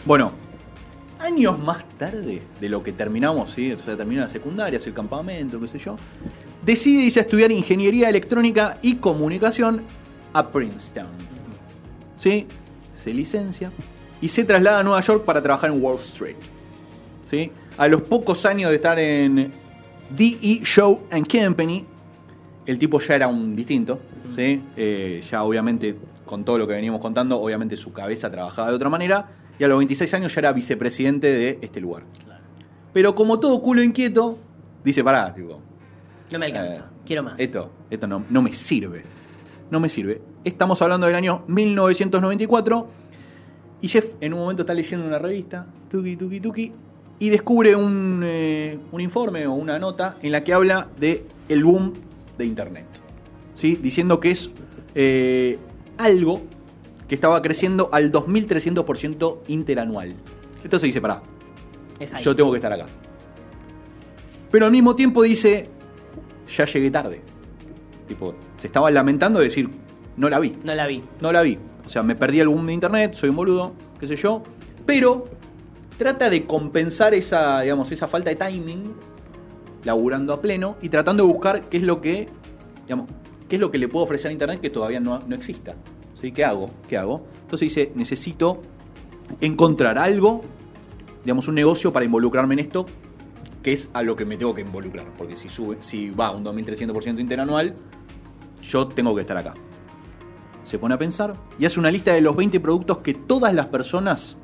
Bueno, 0.06 0.32
años 1.24 1.58
más 1.58 1.88
tarde 1.98 2.42
de 2.60 2.70
lo 2.70 2.84
que 2.84 2.92
terminamos, 2.92 3.52
¿sí? 3.52 3.76
Sea, 3.84 3.96
terminó 3.96 4.22
la 4.22 4.30
secundaria, 4.30 4.78
hace 4.78 4.90
el 4.90 4.96
campamento, 4.96 5.60
qué 5.60 5.68
sé 5.68 5.80
yo, 5.80 5.96
decide 6.66 7.04
irse 7.04 7.20
a 7.20 7.24
estudiar 7.24 7.52
ingeniería 7.52 8.10
electrónica 8.10 8.78
y 8.82 8.96
comunicación 8.96 9.84
a 10.34 10.50
Princeton. 10.50 11.08
¿Sí? 12.18 12.48
Se 12.94 13.14
licencia 13.14 13.72
y 14.22 14.30
se 14.30 14.44
traslada 14.44 14.80
a 14.80 14.84
Nueva 14.84 15.02
York 15.02 15.24
para 15.24 15.42
trabajar 15.42 15.72
en 15.72 15.82
Wall 15.82 15.98
Street. 15.98 16.36
¿Sí? 17.24 17.52
A 17.78 17.88
los 17.88 18.02
pocos 18.04 18.46
años 18.46 18.70
de 18.70 18.76
estar 18.76 19.00
en 19.00 19.52
DE 20.10 20.62
Show 20.64 21.04
and 21.10 21.26
Company, 21.28 21.86
el 22.66 22.78
tipo 22.78 23.00
ya 23.00 23.16
era 23.16 23.28
un 23.28 23.56
distinto, 23.56 24.00
¿sí? 24.34 24.62
Eh, 24.78 25.24
ya 25.30 25.44
obviamente, 25.44 25.98
con 26.26 26.46
todo 26.46 26.58
lo 26.58 26.68
que 26.68 26.74
veníamos 26.74 27.02
contando, 27.02 27.42
obviamente 27.42 27.76
su 27.76 27.92
cabeza 27.92 28.30
trabajaba 28.30 28.70
de 28.70 28.76
otra 28.76 28.90
manera, 28.90 29.28
y 29.60 29.64
a 29.64 29.68
los 29.68 29.78
26 29.78 30.14
años 30.14 30.34
ya 30.34 30.40
era 30.42 30.54
vicepresidente 30.54 31.28
de 31.28 31.60
este 31.62 31.80
lugar. 31.82 32.04
Pero 32.92 33.16
como 33.16 33.40
todo 33.40 33.62
culo 33.62 33.82
inquieto, 33.82 34.38
dice, 34.84 35.04
pará, 35.04 35.34
tipo, 35.34 35.60
No 36.32 36.40
me 36.40 36.46
alcanza. 36.48 36.82
eh, 36.82 37.02
Quiero 37.06 37.24
más. 37.24 37.40
Esto, 37.40 37.70
esto 37.90 38.08
no, 38.08 38.24
no 38.30 38.42
me 38.42 38.54
sirve. 38.54 39.04
No 39.72 39.80
me 39.80 39.90
sirve. 39.90 40.22
Estamos 40.44 40.82
hablando 40.82 41.08
del 41.08 41.16
año 41.16 41.44
1994, 41.48 42.88
y 43.82 43.88
Jeff 43.88 44.14
en 44.22 44.34
un 44.34 44.40
momento 44.40 44.62
está 44.64 44.74
leyendo 44.74 45.06
una 45.06 45.20
revista, 45.20 45.66
tuki, 45.90 46.16
tuki, 46.16 46.40
tuki, 46.40 46.72
y 47.20 47.30
descubre 47.30 47.76
un, 47.76 48.22
eh, 48.24 48.78
un 48.92 49.02
informe 49.02 49.46
o 49.48 49.54
una 49.54 49.78
nota 49.80 50.18
en 50.22 50.32
la 50.32 50.44
que 50.44 50.54
habla 50.54 50.88
de 51.00 51.26
el 51.50 51.64
boom 51.64 51.94
de 52.38 52.46
Internet. 52.46 52.86
¿Sí? 53.56 53.76
Diciendo 53.76 54.20
que 54.20 54.32
es 54.32 54.50
eh, 54.96 55.58
algo 55.98 56.42
que 57.14 57.16
estaba 57.16 57.44
creciendo 57.44 57.90
al 57.92 58.12
2300% 58.12 59.42
interanual. 59.48 60.16
Entonces 60.64 60.88
dice, 60.88 61.00
pará, 61.00 61.22
yo 62.24 62.36
tengo 62.36 62.50
que 62.50 62.58
estar 62.58 62.74
acá. 62.74 62.88
Pero 64.50 64.66
al 64.66 64.72
mismo 64.72 64.96
tiempo 64.96 65.22
dice, 65.22 65.70
ya 66.58 66.66
llegué 66.66 66.90
tarde. 66.90 67.22
Tipo, 68.08 68.34
se 68.58 68.66
estaba 68.66 68.90
lamentando 68.90 69.38
de 69.38 69.46
decir, 69.46 69.70
no 70.18 70.28
la 70.28 70.40
vi. 70.40 70.58
No 70.64 70.74
la 70.74 70.88
vi. 70.88 71.04
No 71.22 71.32
la 71.32 71.44
vi. 71.44 71.60
O 71.86 71.90
sea, 71.90 72.02
me 72.02 72.16
perdí 72.16 72.44
boom 72.44 72.66
de 72.66 72.74
internet, 72.74 73.14
soy 73.14 73.30
un 73.30 73.36
boludo, 73.36 73.74
qué 74.00 74.08
sé 74.08 74.16
yo. 74.16 74.42
Pero 74.88 75.26
trata 76.00 76.32
de 76.32 76.48
compensar 76.48 77.14
esa, 77.14 77.62
digamos, 77.62 77.92
esa 77.92 78.08
falta 78.08 78.32
de 78.32 78.38
timing, 78.38 78.92
laburando 79.84 80.34
a 80.34 80.42
pleno 80.42 80.78
y 80.82 80.90
tratando 80.90 81.28
de 81.28 81.32
buscar 81.32 81.70
qué 81.70 81.78
es 81.78 81.84
lo 81.84 82.02
que, 82.02 82.28
digamos, 82.88 83.08
qué 83.48 83.58
es 83.58 83.60
lo 83.60 83.70
que 83.70 83.78
le 83.78 83.88
puedo 83.88 84.04
ofrecer 84.04 84.30
a 84.30 84.32
internet 84.32 84.62
que 84.62 84.72
todavía 84.72 85.00
no, 85.00 85.20
no 85.20 85.36
exista. 85.36 85.76
¿Qué 86.32 86.46
hago? 86.46 86.70
¿Qué 86.88 86.98
hago? 86.98 87.26
Entonces 87.42 87.70
dice, 87.70 87.92
necesito 87.96 88.62
encontrar 89.42 89.98
algo, 89.98 90.42
digamos, 91.24 91.48
un 91.48 91.56
negocio 91.56 91.92
para 91.92 92.06
involucrarme 92.06 92.54
en 92.54 92.60
esto, 92.60 92.86
que 93.62 93.74
es 93.74 93.90
a 93.94 94.02
lo 94.02 94.16
que 94.16 94.26
me 94.26 94.38
tengo 94.38 94.54
que 94.54 94.62
involucrar. 94.62 95.08
Porque 95.18 95.36
si 95.36 95.50
sube, 95.50 95.78
si 95.82 96.10
va 96.10 96.32
un 96.32 96.44
2300% 96.46 97.20
interanual, 97.20 97.76
yo 98.62 98.88
tengo 98.88 99.14
que 99.16 99.22
estar 99.22 99.38
acá. 99.38 99.54
Se 100.64 100.80
pone 100.80 100.96
a 100.96 100.98
pensar 100.98 101.34
y 101.60 101.66
hace 101.66 101.80
una 101.80 101.92
lista 101.92 102.14
de 102.14 102.22
los 102.22 102.36
20 102.36 102.60
productos 102.60 103.00
que 103.00 103.14
todas 103.14 103.54
las 103.54 103.68
personas 103.68 104.38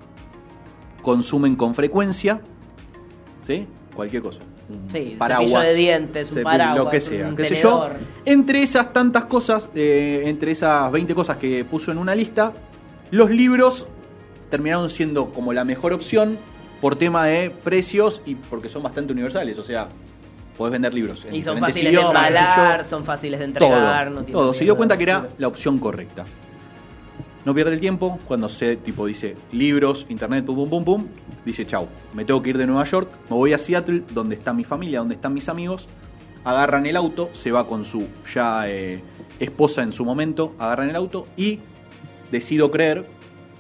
consumen 1.02 1.56
con 1.56 1.76
frecuencia. 1.76 2.42
¿Sí? 3.46 3.68
Cualquier 3.96 4.22
cosa. 4.22 4.40
Un 4.70 4.90
Sí, 4.92 5.18
cepillo 5.20 5.60
de 5.60 5.74
dientes, 5.74 6.32
un 6.32 6.44
paraguas, 6.44 6.78
lo 6.78 6.90
que 6.90 7.02
sea, 7.02 7.28
un 7.28 7.36
qué 7.36 7.46
sé 7.46 7.56
yo. 7.56 7.90
Entre 8.26 8.62
esas 8.62 8.94
tantas 8.94 9.26
cosas, 9.26 9.70
eh, 9.74 10.24
entre 10.26 10.52
esas 10.52 10.92
20 10.92 11.16
cosas 11.16 11.38
que 11.38 11.66
puso 11.66 11.92
en 11.92 11.98
una 11.98 12.14
lista, 12.14 12.54
los 13.12 13.32
libros 13.32 13.88
terminaron 14.50 14.90
siendo 14.90 15.32
como 15.32 15.54
la 15.54 15.64
mejor 15.64 15.94
opción 15.94 16.38
por 16.82 16.96
tema 16.96 17.26
de 17.26 17.50
precios 17.50 18.22
y 18.26 18.36
porque 18.36 18.70
son 18.70 18.84
bastante 18.84 19.12
universales. 19.14 19.58
O 19.58 19.64
sea, 19.64 19.90
podés 20.58 20.74
vender 20.74 20.94
libros. 20.94 21.26
en 21.26 21.36
Y 21.36 21.42
son 21.42 21.60
fáciles 21.60 21.86
de 21.86 21.92
idiomas, 21.92 22.28
embalar, 22.28 22.86
son 22.86 23.06
fáciles 23.06 23.40
de 23.40 23.46
entregar. 23.46 24.10
todo, 24.10 24.22
no 24.22 24.26
todo. 24.26 24.54
Se 24.54 24.64
dio 24.64 24.76
cuenta 24.76 24.98
que 24.98 25.04
era 25.04 25.26
la 25.38 25.48
opción 25.48 25.80
correcta. 25.80 26.26
No 27.46 27.56
pierde 27.56 27.74
el 27.74 27.80
tiempo 27.80 28.20
cuando 28.28 28.50
se 28.50 28.76
tipo 28.76 29.06
dice 29.06 29.36
libros, 29.52 30.06
internet, 30.10 30.46
pum 30.46 30.56
pum 30.56 30.70
pum 30.70 30.84
pum, 30.84 31.08
dice 31.46 31.66
chau, 31.66 31.88
me 32.14 32.26
tengo 32.26 32.42
que 32.42 32.50
ir 32.50 32.58
de 32.58 32.68
Nueva 32.68 32.84
York, 32.84 33.10
me 33.30 33.36
voy 33.36 33.54
a 33.54 33.58
Seattle, 33.58 34.04
donde 34.12 34.36
está 34.36 34.54
mi 34.54 34.66
familia, 34.66 35.00
donde 35.00 35.16
están 35.16 35.34
mis 35.34 35.48
amigos, 35.48 35.88
agarran 36.44 36.86
el 36.86 36.98
auto, 36.98 37.30
se 37.34 37.52
va 37.52 37.66
con 37.66 37.86
su 37.86 38.08
ya 38.34 38.70
eh, 38.70 39.02
esposa 39.40 39.84
en 39.84 39.94
su 39.94 40.04
momento, 40.04 40.54
agarran 40.60 40.90
el 40.90 40.96
auto 40.96 41.28
y 41.38 41.60
decido 42.32 42.72
creer 42.72 43.06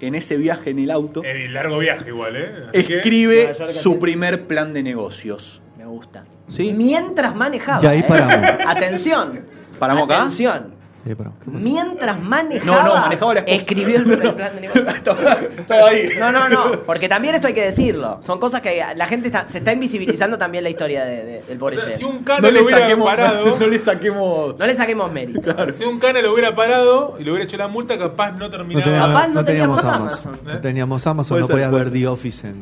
en 0.02 0.16
ese 0.16 0.38
viaje 0.38 0.70
en 0.70 0.80
el 0.80 0.92
auto, 0.92 1.24
El 1.24 1.54
largo 1.54 1.80
viaje 1.80 2.10
igual, 2.10 2.36
¿eh? 2.36 2.52
Así 2.70 2.94
escribe 2.94 3.54
su 3.72 4.00
primer 4.00 4.48
plan 4.48 4.74
de 4.74 4.84
negocios. 4.84 5.62
Me 5.78 5.86
gusta. 5.86 6.26
¿Sí? 6.48 6.74
Mientras 6.76 7.36
manejaba. 7.36 7.84
Y 7.84 7.88
ahí 7.88 8.00
¿eh? 8.00 8.06
paramos. 8.08 8.50
Atención. 8.66 9.46
¿Paramos 9.78 10.04
acá? 10.06 10.18
Atención. 10.18 10.79
Eh. 11.06 11.16
Mientras 11.46 12.22
manejaba. 12.22 12.84
No, 12.84 12.88
no, 12.96 13.02
manejaba 13.02 13.34
la 13.36 13.40
esposa. 13.40 13.56
Escribió 13.58 13.98
el 13.98 14.04
primer 14.04 14.36
plan 14.36 14.56
de 14.56 14.62
negocio. 14.62 14.82
Estaba 15.60 15.88
ahí. 15.90 16.10
No, 16.20 16.32
no, 16.32 16.50
no, 16.50 16.82
porque 16.86 17.08
también 17.08 17.36
esto 17.36 17.48
hay 17.48 17.54
que 17.54 17.64
decirlo. 17.64 18.20
Son 18.22 18.40
cosas 18.40 18.62
que 18.62 18.84
la 18.96 19.06
gente 19.08 19.28
está, 19.28 19.48
se 19.50 19.60
está 19.60 19.72
invisibilizando 19.74 20.38
también 20.38 20.64
la 20.64 20.70
historia 20.70 21.06
de- 21.06 21.24
de- 21.26 21.42
del 21.44 21.58
O 21.58 21.60
pobre 21.60 21.78
sea, 21.78 21.86
Jeff. 21.86 21.98
si 21.98 22.04
un 22.04 22.24
cana 22.24 22.42
No 22.42 22.48
lo 22.48 22.54
le 22.54 22.62
hubiera 22.62 22.80
saquemos, 22.82 23.06
parado, 23.08 23.58
no 23.60 23.68
le 23.68 23.80
saquemos 23.80 24.60
No 24.60 24.66
le 24.66 24.76
saquemos 24.76 25.12
mérito. 25.12 25.72
si 25.74 25.84
un 25.86 26.00
cana 26.00 26.22
lo 26.22 26.34
hubiera 26.34 26.54
parado 26.56 27.16
y 27.20 27.24
le 27.24 27.32
hubiera 27.32 27.46
hecho 27.46 27.58
la 27.58 27.68
multa, 27.70 27.98
capaz 27.98 28.32
no 28.34 28.40
No 28.40 28.50
terminaba. 28.50 28.84
teníamos, 28.86 29.10
Capaz 29.10 29.28
no 29.30 29.34
no 29.36 29.46
teníamos 29.46 29.78
teníamos 29.82 30.02
Amazon. 30.02 30.28
Amazon, 30.34 30.36
¿eh? 30.50 30.54
No 30.56 30.60
teníamos 30.62 31.08
Amazon, 31.08 31.36
Puede 31.36 31.42
no 31.42 31.48
podías 31.48 31.72
ver. 31.72 31.92
The 31.94 32.08
Office 32.08 32.48
en, 32.48 32.60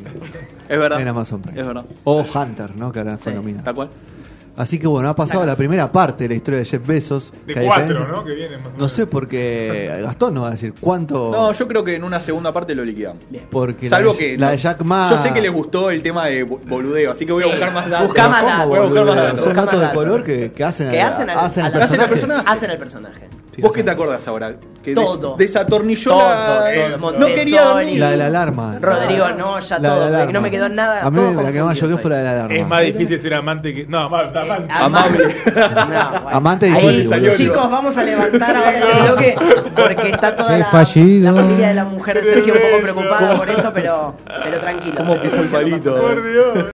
Es 0.68 0.78
verdad. 0.78 1.00
en 1.00 1.08
Amazon 1.08 1.42
Prime. 1.42 1.60
Es 1.60 1.66
verdad. 1.66 1.84
O 2.04 2.22
Hunter, 2.22 2.76
¿no? 2.76 2.92
Que 2.92 3.00
ahora 3.00 3.18
fue 3.18 3.32
Sí. 3.32 3.36
nominado. 3.36 3.64
Tal 3.64 3.74
cual. 3.74 3.88
Así 4.58 4.78
que 4.80 4.88
bueno, 4.88 5.08
ha 5.08 5.14
pasado 5.14 5.46
la 5.46 5.54
primera 5.54 5.90
parte 5.92 6.24
de 6.24 6.30
la 6.30 6.34
historia 6.34 6.58
de 6.58 6.64
Jeff 6.66 6.84
Bezos. 6.84 7.32
De 7.46 7.54
que 7.54 7.64
cuatro, 7.64 8.08
¿no? 8.08 8.24
Que 8.24 8.34
viene 8.34 8.58
más 8.58 8.66
o 8.66 8.70
No 8.78 8.88
sé 8.88 9.06
porque 9.06 10.00
Gastón 10.02 10.34
nos 10.34 10.42
va 10.44 10.48
a 10.48 10.50
decir 10.50 10.74
cuánto. 10.80 11.30
No, 11.30 11.52
yo 11.52 11.68
creo 11.68 11.84
que 11.84 11.94
en 11.94 12.02
una 12.02 12.20
segunda 12.20 12.52
parte 12.52 12.74
lo 12.74 12.84
liquidamos. 12.84 13.22
porque 13.50 13.88
Salvo 13.88 14.12
la, 14.12 14.18
que. 14.18 14.36
la 14.36 14.50
de 14.50 14.58
Jack 14.58 14.82
Ma. 14.82 15.10
Yo 15.10 15.18
sé 15.22 15.32
que 15.32 15.40
les 15.40 15.52
gustó 15.52 15.90
el 15.90 16.02
tema 16.02 16.26
de 16.26 16.42
bo- 16.42 16.60
boludeo, 16.66 17.12
así 17.12 17.24
que 17.24 17.32
voy 17.32 17.44
a 17.44 17.46
buscar 17.46 17.72
más 17.72 17.88
datos. 17.88 18.08
Buscá 18.08 18.28
más 18.28 18.40
¿Cómo, 18.42 18.50
datos. 18.52 18.68
Voy 18.68 18.78
a 18.78 18.82
buscar 18.82 19.04
más 19.04 19.06
boludo? 19.14 19.24
datos. 19.26 19.40
Son 19.42 19.54
Busca 19.54 19.64
datos 19.64 19.80
de 19.80 19.94
color 19.94 20.24
que, 20.24 20.50
que 20.52 20.64
hacen, 20.64 20.90
Que 20.90 21.00
a- 21.00 21.08
hacen 21.08 21.30
al, 21.30 21.38
hacen 21.38 21.64
a 21.64 21.68
el 21.68 21.78
la- 21.78 21.84
hacen 21.84 22.00
al 22.00 22.08
personaje. 22.08 22.44
Hacen 22.48 22.70
el 22.72 22.78
personaje. 22.78 23.28
¿Vos 23.58 23.72
qué 23.72 23.82
te 23.82 23.90
acordás 23.90 24.26
ahora? 24.28 24.54
Que 24.82 24.94
Todo. 24.94 25.36
des- 25.36 25.48
desatornilló 25.52 26.10
Todo, 26.10 26.20
la. 26.22 26.70
todo. 26.98 27.12
no 27.18 27.26
quería 27.26 27.62
dormir. 27.62 27.98
La 27.98 28.10
de 28.12 28.16
la 28.16 28.26
alarma. 28.26 28.78
Rodrigo, 28.80 29.28
no, 29.30 29.58
ya 29.58 29.78
La 29.78 29.88
de 29.94 30.00
todo. 30.00 30.10
la 30.10 30.26
de 30.26 30.32
no 30.32 30.40
me 30.40 30.50
quedó 30.50 30.68
nada. 30.68 31.02
A 31.04 31.10
mí 31.10 31.16
la 31.18 31.22
que 31.22 31.34
más 31.34 31.42
confundido 31.44 31.74
choqué 31.74 31.86
estoy. 31.94 32.02
fue 32.02 32.10
la 32.10 32.16
de 32.18 32.24
la 32.24 32.30
alarma. 32.30 32.54
Es 32.56 32.66
más 32.66 32.80
difícil 32.82 33.20
ser 33.20 33.34
amante 33.34 33.74
que. 33.74 33.86
No, 33.86 33.98
amante. 33.98 34.38
Amable. 34.70 35.36
No, 35.54 36.10
bueno. 36.22 36.28
Amante 36.30 36.66
Ahí, 36.70 36.86
difícil, 36.86 37.08
boludo. 37.08 37.34
Chicos, 37.34 37.70
vamos 37.70 37.96
a 37.96 38.04
levantar 38.04 38.56
ahora 38.56 38.78
el 38.78 39.02
bloque 39.02 39.36
porque 39.76 40.08
está 40.10 40.36
toda 40.36 40.58
la, 40.58 40.64
familia 40.66 41.68
de 41.68 41.74
la 41.74 41.84
mujer 41.84 42.22
de 42.22 42.34
Sergio 42.34 42.54
un 42.54 42.60
poco 42.60 42.82
preocupada 42.82 43.34
por 43.36 43.50
esto, 43.50 43.70
pero, 43.74 44.14
pero 44.44 44.58
tranquilo. 44.60 44.94
¿Cómo 44.98 45.16
puso 45.20 45.40
el 45.42 45.48
palito? 45.48 45.96
Por 45.96 46.32
Dios. 46.32 46.64